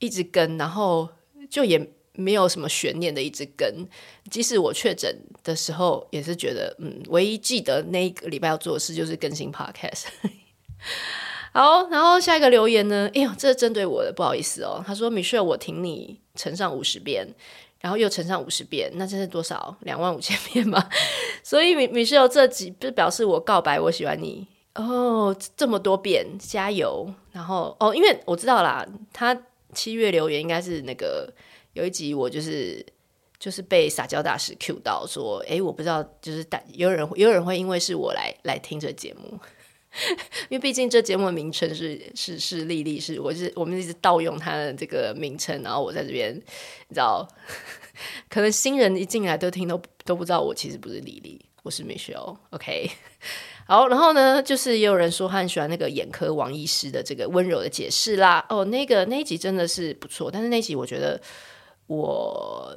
[0.00, 1.08] 一直跟，然后
[1.48, 3.86] 就也没有什么悬念的一直跟。
[4.28, 10.06] 即使我确诊的时候，也是觉得嗯，唯一记得那一个礼拜要做的事就是更新 Podcast。
[11.52, 13.10] 好，然后下一个留言呢？
[13.14, 14.84] 哎呦，这针对我的，不好意思哦。
[14.86, 17.26] 他说：“Michelle，我听你乘上五十遍，
[17.80, 19.76] 然后又乘上五十遍，那这是多少？
[19.80, 20.88] 两万五千遍吧。
[21.42, 27.12] 所以，Michelle 这集不是表示我告白我喜欢你哦，这么多遍，加油！
[27.32, 29.36] 然后哦，因为我知道啦，他
[29.72, 31.32] 七月留言应该是那个
[31.72, 32.84] 有一集我就是
[33.38, 39.38] 就是被撒娇大师 Q 到说，哎，我不知道，就是但有人有人会因为是我来来听这节目。”
[40.48, 47.26] 因为毕竟这节目的名称是是是丽丽，是我是我们一直盗用她的这个名称，然后我在这边，你知道，
[48.30, 52.90] 可能新人一进来都听都都不知道我其实不是丽丽，我是 Michelle，OK，
[53.66, 61.20] 好，然后呢，就是也有人说他很喜欢那个眼科王医师的这个温柔的解释啦，哦，那个那一集真的是不错，但是那一集我觉得
[61.86, 62.76] 我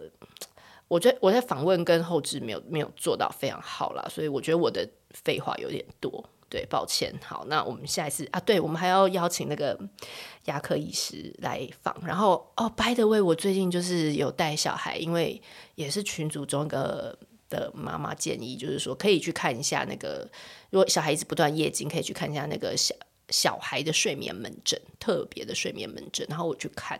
[0.87, 6.23] 我觉得我在访问跟后置没有没有做到非常好啦，所以我觉得我的废话有点多。
[6.51, 7.17] 对，抱歉。
[7.23, 9.79] 好，那我们下一次啊，对，我们还要邀请那个
[10.45, 11.95] 牙科医师来访。
[12.05, 15.41] 然后哦，by the way，我最近就是有带小孩，因为
[15.75, 17.17] 也是群组中一个
[17.49, 20.29] 的妈妈建议，就是说可以去看一下那个，
[20.71, 22.93] 如果小孩子不断夜惊，可以去看一下那个小
[23.29, 26.27] 小孩的睡眠门诊，特别的睡眠门诊。
[26.29, 26.99] 然后我去看，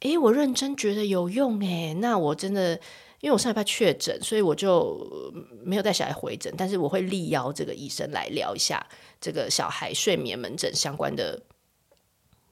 [0.00, 2.80] 诶，我认真觉得有用诶，那我真的。
[3.24, 5.32] 因为我上礼拜确诊，所以我就
[5.64, 8.86] 没有带小孩回诊，但是我会力邀这个医生来聊一下
[9.18, 11.40] 这个小孩睡眠门诊相关的，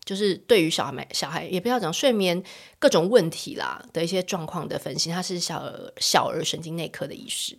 [0.02, 2.42] 就是对于小孩、小孩也不要讲睡眠
[2.78, 5.10] 各种问题啦的一些状况的分析。
[5.10, 7.58] 他是小儿小儿神经内科的医师。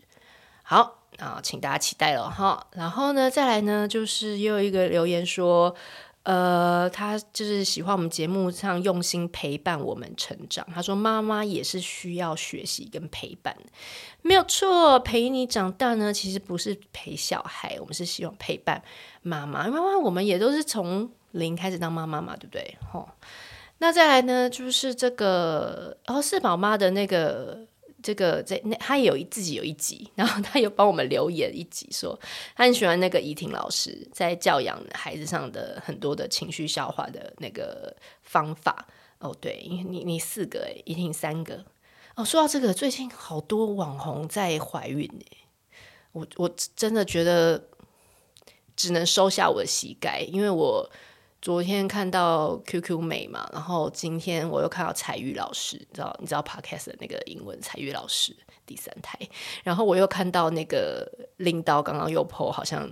[0.64, 2.66] 好，啊，请大家期待了哈。
[2.72, 5.76] 然后呢，再来呢，就是又有一个留言说。
[6.24, 10.66] 呃，他就是喜欢我们节目上用心陪伴我们成长。
[10.74, 13.54] 他说：“妈妈也是需要学习跟陪伴，
[14.22, 14.98] 没有错。
[15.00, 18.82] 陪你长大呢，其实不是陪小孩，我们是希望陪伴
[19.22, 19.68] 妈妈。
[19.68, 22.78] 妈妈，我们也都是从零开始当妈妈嘛，对不对？
[22.92, 23.10] 吼，
[23.80, 27.68] 那再来呢，就是这个哦，四宝妈的那个。”
[28.04, 32.20] 这个在那，他也有自己有一集，然后他有帮我们留言一集，说
[32.56, 38.86] 他很喜欢那个怡婷老师在教养孩子上的很多的情绪消化的那个方法。
[39.20, 41.66] 哦，对，你你四个诶，怡婷三个。
[42.16, 45.38] 哦，说到这个，最近好多网红在怀孕诶，
[46.12, 47.70] 我我真的觉得
[48.76, 50.92] 只能收下我的膝盖，因为我。
[51.44, 58.34] 昨天看到 QQ 美嘛，然后今天我又看到彩玉老师，你知道你知道 Podcast 的那个英文彩玉老师
[58.66, 59.20] 第三台，
[59.62, 62.90] 然后我又看到那个领导刚刚又 po，好像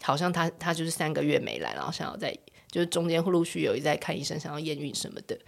[0.00, 2.34] 好像他他就是三个月没来，然后想要在
[2.70, 5.38] 就是中间会陆续有一在看医生，想要验孕什么的。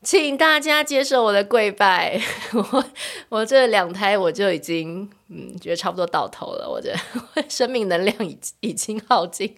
[0.00, 2.20] 请大家接受我的跪拜，
[2.54, 2.84] 我
[3.28, 6.94] 我这两胎我就已经嗯觉得差不多到头了，我这
[7.50, 9.52] 生命能量已已经耗尽。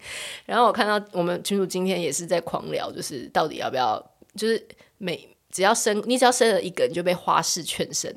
[0.47, 4.03] 然后我看到我们群主今天也是在狂聊，就是到底要不要，
[4.34, 4.66] 就是
[4.97, 8.11] 每只要生你只要生了一个，你就被花式劝生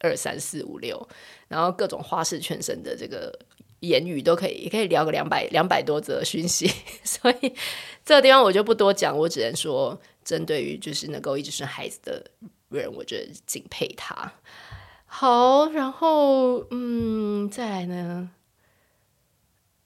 [0.00, 1.06] 二三四五六，
[1.48, 3.38] 然后各种花式劝生的这个
[3.80, 6.72] 言语都可以，也可以聊个两百两百多则讯息。
[7.04, 7.52] 所以
[8.02, 10.00] 这个地方我就不多讲，我只能说。
[10.26, 12.30] 针对于就是能够一直生孩子的
[12.68, 14.32] 人，我觉得敬佩他。
[15.06, 18.28] 好，然后嗯，再来呢？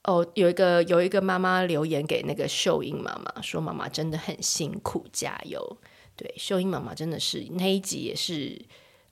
[0.05, 5.77] 哦，有一个有一个妈妈留言给那个秀英妈妈，说妈妈真的很辛苦，加油。
[6.17, 8.59] 对，秀英妈妈真的是那一集也是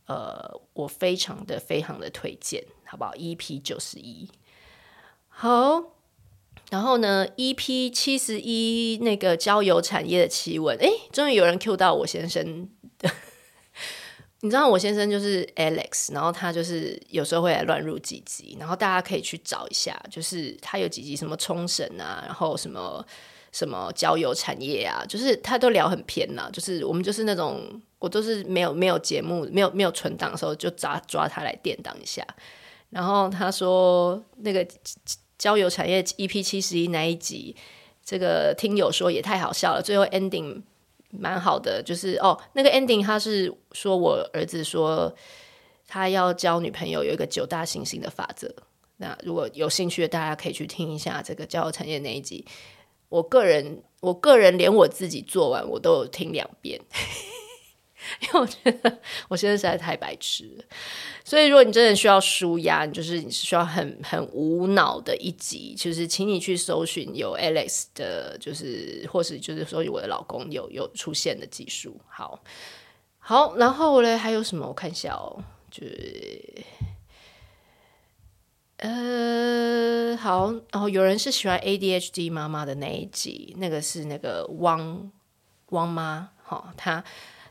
[0.06, 4.30] 呃，我非常的非常的推荐，好不好？EP 九十一，
[5.28, 5.97] 好。
[6.70, 12.68] 然后呢，EP 七十一那个交友产业的奇闻，哎，终于有人 Q 到我先生。
[14.40, 23.04] 你知道我先生就是 Alex，然后他就是有时候会来乱入几集，然后大家可以去找一下，就是他有几集什么冲绳啊，然后什么
[23.50, 32.24] 什么交友产业啊，就是他都聊很偏呐，就是我们就是那种我都是没有没有节目没有没有存档的时候就抓抓他来垫档一下，
[32.90, 34.64] 然后他说那个。
[35.38, 37.54] 交友产业 EP 七十一那一集，
[38.04, 40.62] 这个听友说也太好笑了，最后 ending
[41.10, 45.14] 蛮好的，就是哦，那个 ending 他是说我儿子说
[45.86, 48.52] 他要交女朋友有一个九大行星的法则，
[48.96, 52.44] 那如果有兴趣的大家可以去听一下这个交友产业那一集，
[53.08, 56.80] 我个人我个人连我自己做完我都有听两遍。
[58.20, 58.98] 因为我觉得
[59.28, 60.48] 我现在实在太白痴，
[61.24, 72.40] 所以如果你真的需要舒压，你就是你是需要很很无脑的一集，就是请你去搜寻有 Alex 的，就是或是就是说我的老公有有出现的技术，好，
[73.18, 74.66] 好，然后嘞还有什么？
[74.66, 76.64] 我看一下哦，就是
[78.78, 85.10] 呃，好，然后有人是喜欢 ADHD 妈妈的那一集，那个是那个汪
[85.70, 87.04] 汪妈，好，他。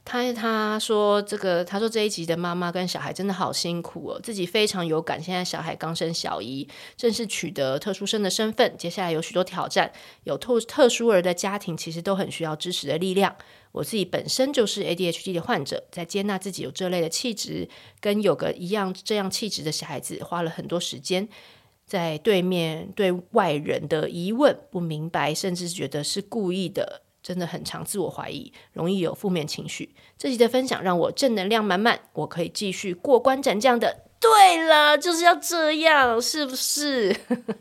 [0.08, 5.22] 他他说这个，他说这一集的妈妈跟小孩真的好辛苦哦，自己非常有感。
[5.22, 9.92] 现在小孩刚生小一，正式取得特殊生的身份，接下来有许多挑战。
[10.24, 13.36] 有特特殊儿的家庭其实都很需要支持的力量。
[13.74, 17.68] 我自己本身就是 ADHD 的患者，在接纳自己有这类的气质，
[18.00, 21.28] 跟有个一样这样气质的小孩子，花了很多时间，
[21.86, 27.02] 在对面对外人的疑问不明白，甚至觉得是故意的。
[27.28, 29.94] 真的很常自我怀疑，容易有负面情绪。
[30.18, 34.06] 这集的分享让我正能量满满，我可以继续过关斩将的。
[34.18, 37.14] 对了，就是要这样，是不是？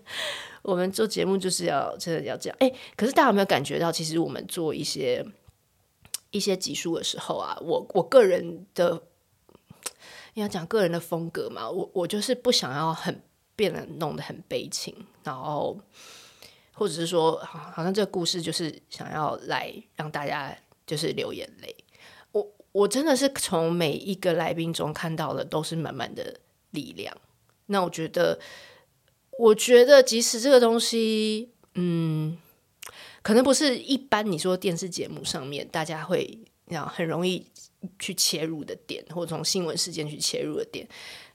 [0.63, 2.57] 我们做节目就是要真的要这样。
[2.61, 5.27] 哎，可是大家有没有感觉到，其实我们做一些
[6.31, 9.03] 一些集数的时候啊，我我个人的
[10.35, 13.21] 要讲个人的风格嘛，我我就是不想要很
[13.57, 14.95] 变得弄得很悲情，
[15.25, 15.77] 然后。
[16.79, 20.55] 或者是说，好像这个故事就是想要来让大家
[20.87, 21.75] 就是流眼泪。
[22.33, 26.39] 我我真的是从每一个来宾中看到的都是满满的
[26.73, 27.17] 力量。
[27.69, 28.39] 那我觉得，
[29.39, 32.37] 我觉得即使这个东西，嗯，
[33.23, 37.47] 可能不是一般你说电视节目上面大家会要很容易
[37.99, 40.87] 去切入的点，或者从新闻事件去切入的点，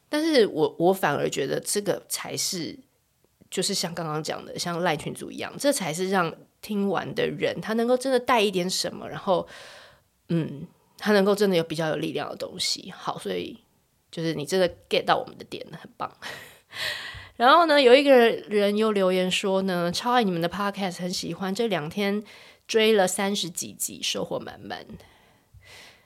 [0.07, 2.77] 但是我我反而觉得这个才是。
[3.52, 9.45] 就是像刚刚讲的，像赖群组一样，这才是让听完的人他能够真的带一点什么，然后，
[10.30, 10.66] 嗯，
[10.97, 12.91] 他能够真的有比较有力量的东西。
[12.95, 13.60] 好，所以
[14.10, 16.10] 就是你真的 get 到我们的点，很棒。
[17.36, 22.24] 然后呢，有一个人又留言说呢，超爱你们的 podcast，很喜欢，这两天
[22.68, 24.86] 追了三十几集，收获满满。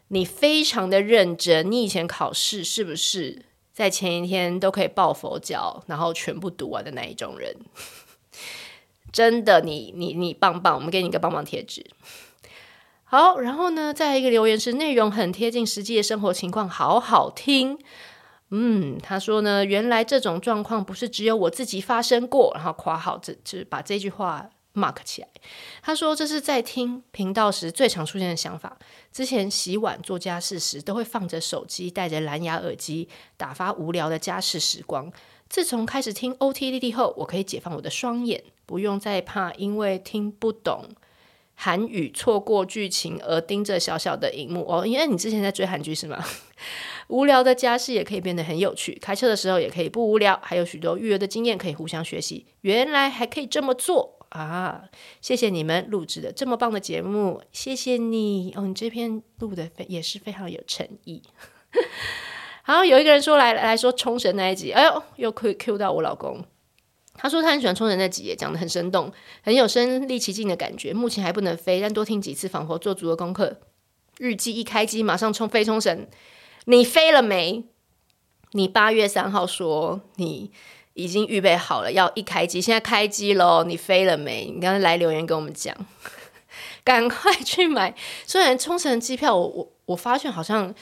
[0.07, 3.43] 你非常的认真，你以前考试是不是
[3.75, 7.53] 在前一天都可以抱佛脚，然后全部读完的那一种人？
[9.11, 11.85] 真的，你你你棒棒，我们给你一个棒棒贴纸。
[13.03, 17.77] 好，然后呢，再一个留言是内容很贴近实际的生活情况，好好听。
[18.51, 25.27] 嗯，他说呢，原来这种状况不是只有我自己发生过，然后括号这就是把这句话 mark 起来。
[25.81, 28.77] 他说这是在听频道时最常出现的想法。
[29.11, 33.07] 之前洗碗做家事时都会放着手机，戴着蓝牙耳机，
[33.37, 35.11] 打发无聊的家事时光。
[35.47, 40.89] 自从开始听 OTDD 后，我可以解放我的双眼，不用再怕因为听不懂
[41.53, 44.85] 韩语错过剧情而盯着小小的荧幕哦。
[44.85, 46.25] 因为你之前在追韩剧是吗？
[47.07, 52.47] 无聊的家事也可以变得很有趣，开车的时候也可以不无聊，还有许多育儿的经验可以互相学习。
[52.61, 54.83] 原来还可以这么做啊！
[55.21, 61.21] 谢谢你们录制的这么棒的节目，谢谢你哦，你这篇录的非也是非常有诚意。
[62.63, 66.43] 好，有一个人说来来说冲绳那一集，哎呦，又可以 Q 到我老公，
[67.13, 69.11] 他说他很喜欢冲绳那集，讲得很生动，
[69.41, 70.93] 很有身临其境的感觉。
[70.93, 73.61] 目前还不能飞，但多听几次，仿佛做足了功课。
[74.17, 76.07] 日记一开机，马上冲飞冲绳。
[76.65, 77.65] 你飞了没？
[78.51, 80.51] 你八月三号说你
[80.95, 83.63] 已经预备好了，要一开机，现在开机喽。
[83.63, 84.45] 你飞了没？
[84.45, 85.75] 你刚才来留言跟我们讲，
[86.83, 87.93] 赶快去买。
[88.25, 90.73] 虽然冲绳机票我，我发现好像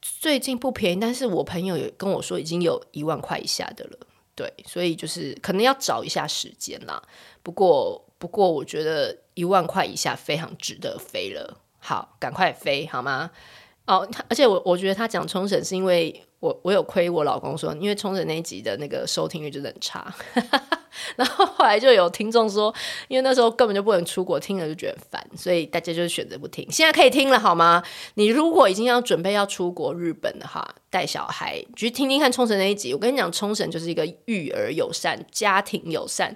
[0.00, 3.98] 最近不便宜，但是我朋友也跟我说已经有一万块以下的了。
[4.34, 7.00] 对，所以就是可能要找一下时间啦。
[7.42, 11.58] 不过不过，我觉得一万块以下非常值得飞了。
[11.78, 13.30] 好，赶快飞好吗？
[13.86, 20.12] 哦，而且我我觉得他讲冲绳是因为我我有亏我老公说，因为冲绳那一集的那个收听率真的很差，
[21.14, 22.74] 然后后来就有听众说，
[23.06, 26.66] 因为那时候根本就不能出国，听了就觉得烦，所以大家就选择不听。
[26.68, 27.80] 现在可以听了好吗？
[28.14, 32.92] 你如果已经要准备要出国日本的话，带小孩去听听看冲绳那一集。
[32.92, 36.34] 我跟你讲，冲绳就是一个育儿友善、家庭友善，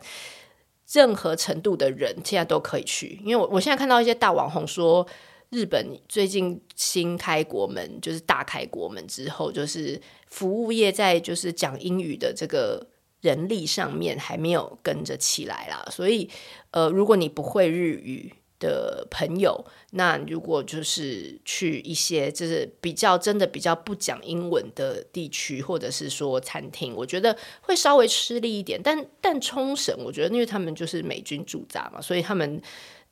[0.92, 3.20] 任何程度的人现在都可以去。
[3.24, 5.04] 因为我我现在看到一些大网红说。
[5.50, 12.84] 日本最近新开国门，就是大开国门之后，就是服务业在就是讲英语的这个
[13.20, 15.86] 人力上面还没有跟着起来啦。
[15.90, 16.28] 所以，
[16.72, 28.80] 呃，如果你不会日语的朋友，那如果就是去一些就是比较真的比较不讲英文的地区，或者是说餐厅，我觉得会稍微吃力一点。
[28.82, 32.60] 但但冲绳，我觉得因为他们就是美军驻扎嘛，所以他们。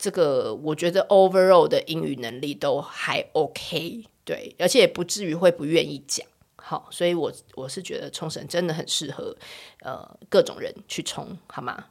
[0.05, 6.27] 这个我觉得 overall 的英语能力都还 OK，对，而且也不至于会不愿意讲。
[6.57, 9.35] 好，所以我我是觉得冲绳真的很适合
[9.81, 11.87] 呃各种人去冲，好吗？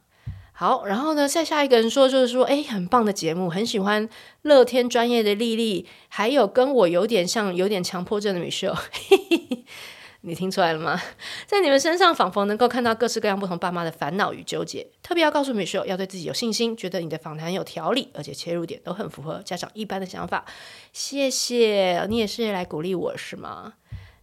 [0.52, 4.08] 好，然后呢，再下一个人说就是说，哎，很棒的节目，很喜欢
[4.42, 8.78] 乐天专业的丽丽，还有跟我有点像、有点强迫症的 Michelle。
[10.26, 11.00] 你听出来了吗？
[11.46, 14.86] 在你们身上仿佛能够看到各式各样不同爸妈的烦恼与纠结。
[15.02, 20.46] 特别要告诉 Michelle，要对自己有信心，觉得你的访谈有条理，而且切入点都很符合家长一般的想法。
[20.92, 23.74] 谢谢你，也是来鼓励我是吗？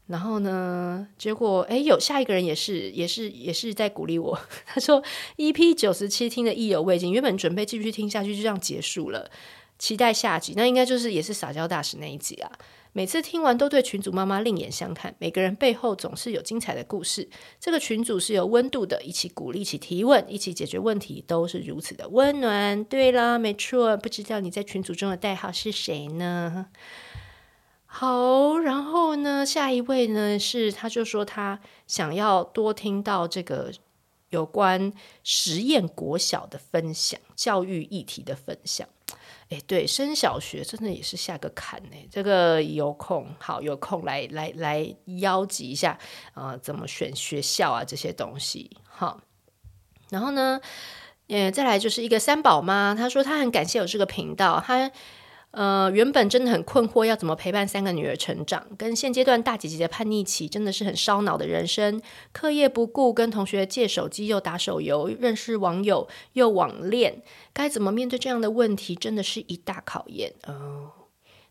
[0.08, 4.38] 然后呢，结果诶，有下一个人也是，也是，也是在鼓励我。
[4.66, 5.02] 他说
[5.38, 9.30] ：“EP 九十七听得意犹未尽，原本准备继续听下去，就这样结束了。
[9.78, 12.52] 期待下集，那应该就是也是撒娇大使那一集啊。”
[12.93, 17.29] 每次听完都对群主妈妈另眼相看，每个人背后总是有精彩的故事。
[17.57, 22.83] 这个群组是有温度的，一起鼓励，一起提问，一起解决问题，都是如此的温暖。
[22.83, 26.67] 对啦，没错，不知道你在群组中的代号是谁呢？
[27.85, 33.71] 好，然后呢，下一位呢是，他就说他想要多听到这个
[34.29, 34.91] 有关
[35.23, 38.87] 实验国小的分享，教育议题的分享。
[39.52, 41.97] 哎，对，升小学真的也是下个坎呢。
[42.10, 45.99] 这个有空好，有空来来来邀集一下
[46.34, 49.22] 啊、呃，怎么选学校啊这些东西好。
[50.10, 50.60] 然后呢，
[51.28, 54.89] 呃，再来就是一个三宝妈，她说她很感谢有这个频道，她。
[55.52, 58.66] 呃，原本真的很困惑，要怎么陪伴三个女儿成长？
[58.78, 62.02] 跟现阶段大姐姐的叛逆期，真的是很烧脑的人生。
[62.32, 67.22] 课业不顾，跟同学借手机又打手游，认识网友又网恋，
[67.52, 68.95] 该怎么面对这样的问题？
[68.95, 70.91] 真的是一大考验哦。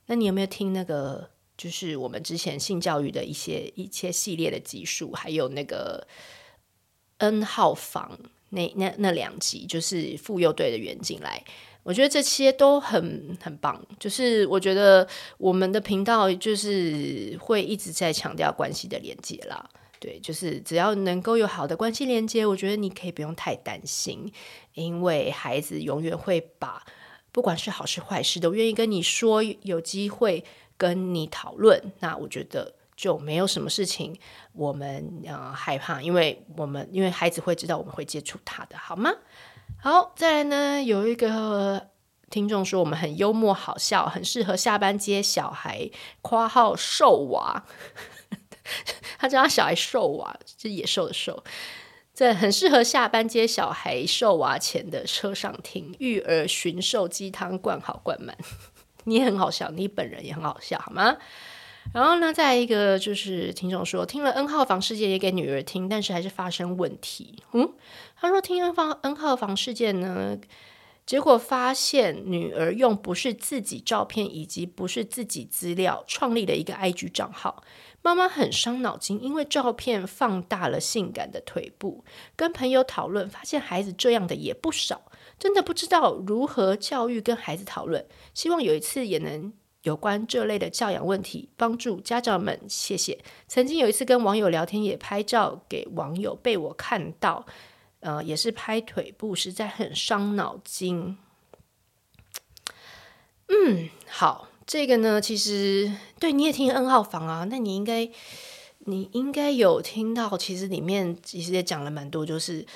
[0.07, 1.29] 那你有没有听那个，
[1.59, 6.07] 就是我们之前性教育的一些一些系列的集数，还有那个
[7.19, 11.45] N 号房那那那两集，就是妇幼队的远景来。
[11.83, 15.07] 我觉得这些都很很棒，就是我觉得
[15.39, 19.69] 我们的频道就是会一直在强调关系的连接啦。
[19.99, 24.33] 对，就是只要能够有好的关系连接，我觉得你可以不用太担心，
[24.73, 26.83] 因为孩子永远会把
[27.33, 30.43] 不管是好事坏事都愿意跟你说，有机会
[30.79, 31.93] 跟你讨论。
[31.99, 34.19] 那我觉得就没有什么事情
[34.55, 39.11] 我们呃害怕，因为我们因为孩子会知道我们会接触他的，好吗？
[39.79, 41.89] 好，再来呢，有一个
[42.29, 45.91] 听众说我们很幽默好笑，很适合下班接小孩
[46.23, 47.65] （括号瘦娃）。
[49.19, 51.43] 他叫他小孩瘦娃，是野兽的兽。
[52.13, 58.37] 在很适合下班接小孩瘦娃前的车上听，育儿驯兽鸡汤灌好灌满。
[59.05, 61.17] 你也很好笑，你本人也很好笑，好吗？
[61.93, 67.43] 然后呢，再一个就是听众说，听了 N 号房事件也给女儿听，但是还是发生问题。
[67.53, 67.73] 嗯，
[68.17, 70.39] 他说听 N 房 N 号房事件呢，
[71.05, 77.65] 结果发现女儿用不是自己照片以及不是自己资料创立了一个 IG 账号，
[78.03, 82.05] 妈妈很伤脑筋，因为照片放大了性感的腿部，
[82.37, 85.03] 跟朋友讨论，发现孩子这样的也不少，
[85.41, 89.53] 真的不知道如何教育跟孩子讨论，希望有一次也能。
[89.83, 93.19] 有关这类的教养问题，帮助家长们，谢谢。
[93.49, 97.47] 曾经有一次跟网友聊天，也拍照给网友，被我看到，
[98.01, 101.17] 呃，也是拍腿部，实在很伤脑筋。
[103.49, 108.11] 嗯，好，这个呢，其实对你也听 N 号房啊，那你应该，
[108.81, 112.67] 你应该有听到，其实里面其实也讲了蛮多，就是，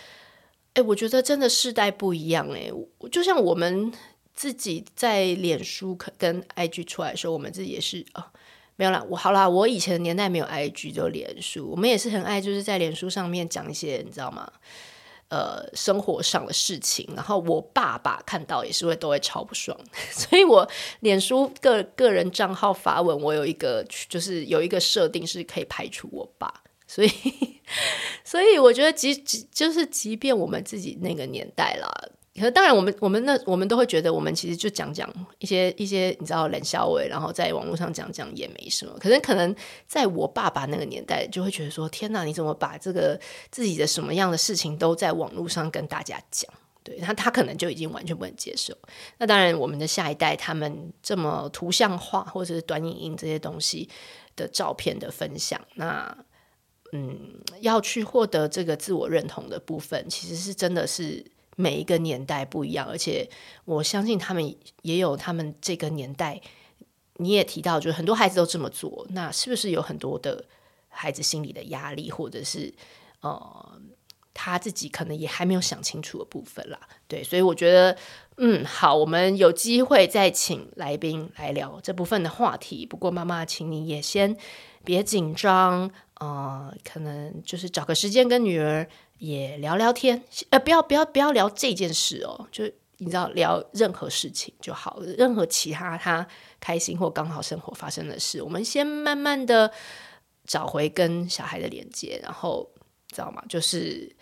[0.73, 2.71] 哎，我觉得真的世代不一样，哎，
[3.13, 3.93] 就像我们。
[4.35, 8.25] 自己在脸书跟 IG 出来的时候，我们自己也是哦，
[8.77, 14.51] 没有啦，我好啦，我以前的年代没有 IG，就脸书，我们也是很爱，就是在脸书上面讲一些，你知道吗？
[15.29, 17.09] 呃，生活上的事情。
[17.17, 19.77] 然后我爸爸看到也是会都会超不爽，
[20.13, 20.69] 所以我
[21.01, 26.53] 脸书个个人账号发文，我有一个就是有一个设定是可以排除我爸，
[26.87, 27.11] 所以
[28.23, 31.89] 所以我觉得即即就是即便我们自己那个年代啦。
[32.37, 35.09] 可是当然，我们我们那我们都会觉得，我们其实就讲讲
[35.39, 38.93] 一些一些你知道冷笑话，然后在网络上讲讲也没什么。
[38.99, 39.55] 可是可能
[39.87, 43.21] 在我爸爸那个年代，就会觉得说：天哪，你怎么把这个
[43.53, 46.53] 自己的什么样的事情都在网络上跟大家讲？
[46.83, 48.77] 对，他他可能就已经完全不能接受。
[49.19, 53.89] 那当然，我们的下一代他们这么图像化或者是短影音这些东西
[54.35, 56.13] 的照片的分享，那
[56.91, 57.17] 嗯，
[57.61, 61.25] 要去获得这个自我认同的部分，其实是真的是。
[61.57, 63.29] 每一个年代不一样，而且
[63.65, 66.41] 我相信他们也有他们这个年代。
[67.19, 70.45] 你也提到，就是很多孩子都这么做，那是不是有很多的
[70.89, 72.75] 孩子心里的压力，或者是
[73.21, 73.81] 呃
[74.35, 76.81] 他自己可能也还没有想清楚的部分啦？
[77.07, 77.97] 对，所以我觉得，
[78.39, 82.85] 嗯，好，我们有机会再请来宾来聊这部分的话题。
[82.85, 84.37] 不过妈妈，请你也先
[84.85, 88.89] 别紧张，呃，可能就是找个时间跟女儿。
[89.19, 92.65] 也聊聊天，呃，不要不要不要聊这件事哦，就
[92.99, 96.27] 你知道聊任何事情就好，任何其他他
[96.61, 99.73] 开心或刚好生活发生的事，我们先慢慢的
[100.47, 102.71] 找回跟小孩的连接，然后
[103.09, 103.43] 知道吗？
[103.49, 104.15] 就是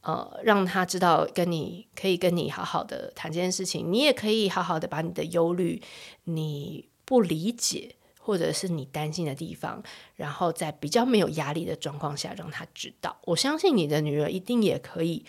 [0.00, 5.82] 呃，让他知道跟你可以跟你好好的谈这件事情，你也可以好好的把你的忧虑，
[6.24, 7.96] 你不理解。
[8.28, 9.82] 或者是你担心的地方，
[10.14, 13.16] 然后在比较没有压力的状况下让他知道。
[13.24, 15.24] 我相信你的女儿一定也可以，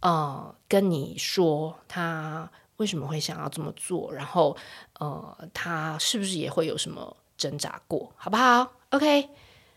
[0.00, 4.56] 呃，跟你说她为什么会想要这么做，然后
[4.98, 9.28] 呃，她是不是也会有什么挣扎过，好不好？OK，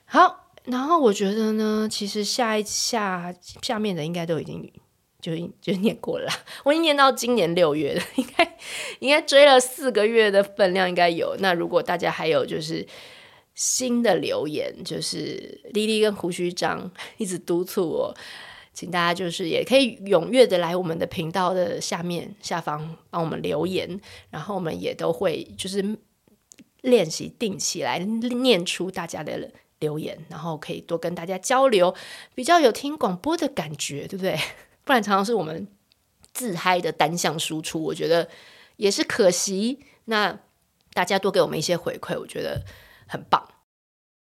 [0.06, 0.50] 好。
[0.64, 4.74] 然后我觉得呢，其实下一下下面的应该都已经。
[5.26, 6.32] 就就念过了，
[6.64, 8.58] 我已经念到今年六月了， 应该
[9.00, 11.36] 应该追了四个月的分量应该有。
[11.40, 12.86] 那如果大家还有就是
[13.56, 18.16] 新的留言，就是莉莉跟胡须章 一直督促我，
[18.72, 24.00] 请大家就是也可以踊跃的来我们的频道的下面下方帮我们留言，
[24.30, 25.98] 然后我们也都会就是
[26.82, 29.50] 练习定期来念出大家的
[29.80, 31.96] 留言，然后可以多跟大家交流，
[32.36, 34.38] 比较有听广播的感觉，对不对？
[34.86, 35.68] 不然常常是我们
[36.34, 38.30] 自嗨的单向输出，我觉得
[38.78, 39.86] 也是可惜。
[40.06, 40.40] 那
[40.94, 42.64] 大家多给我们一些回馈，我觉得
[43.08, 43.46] 很棒。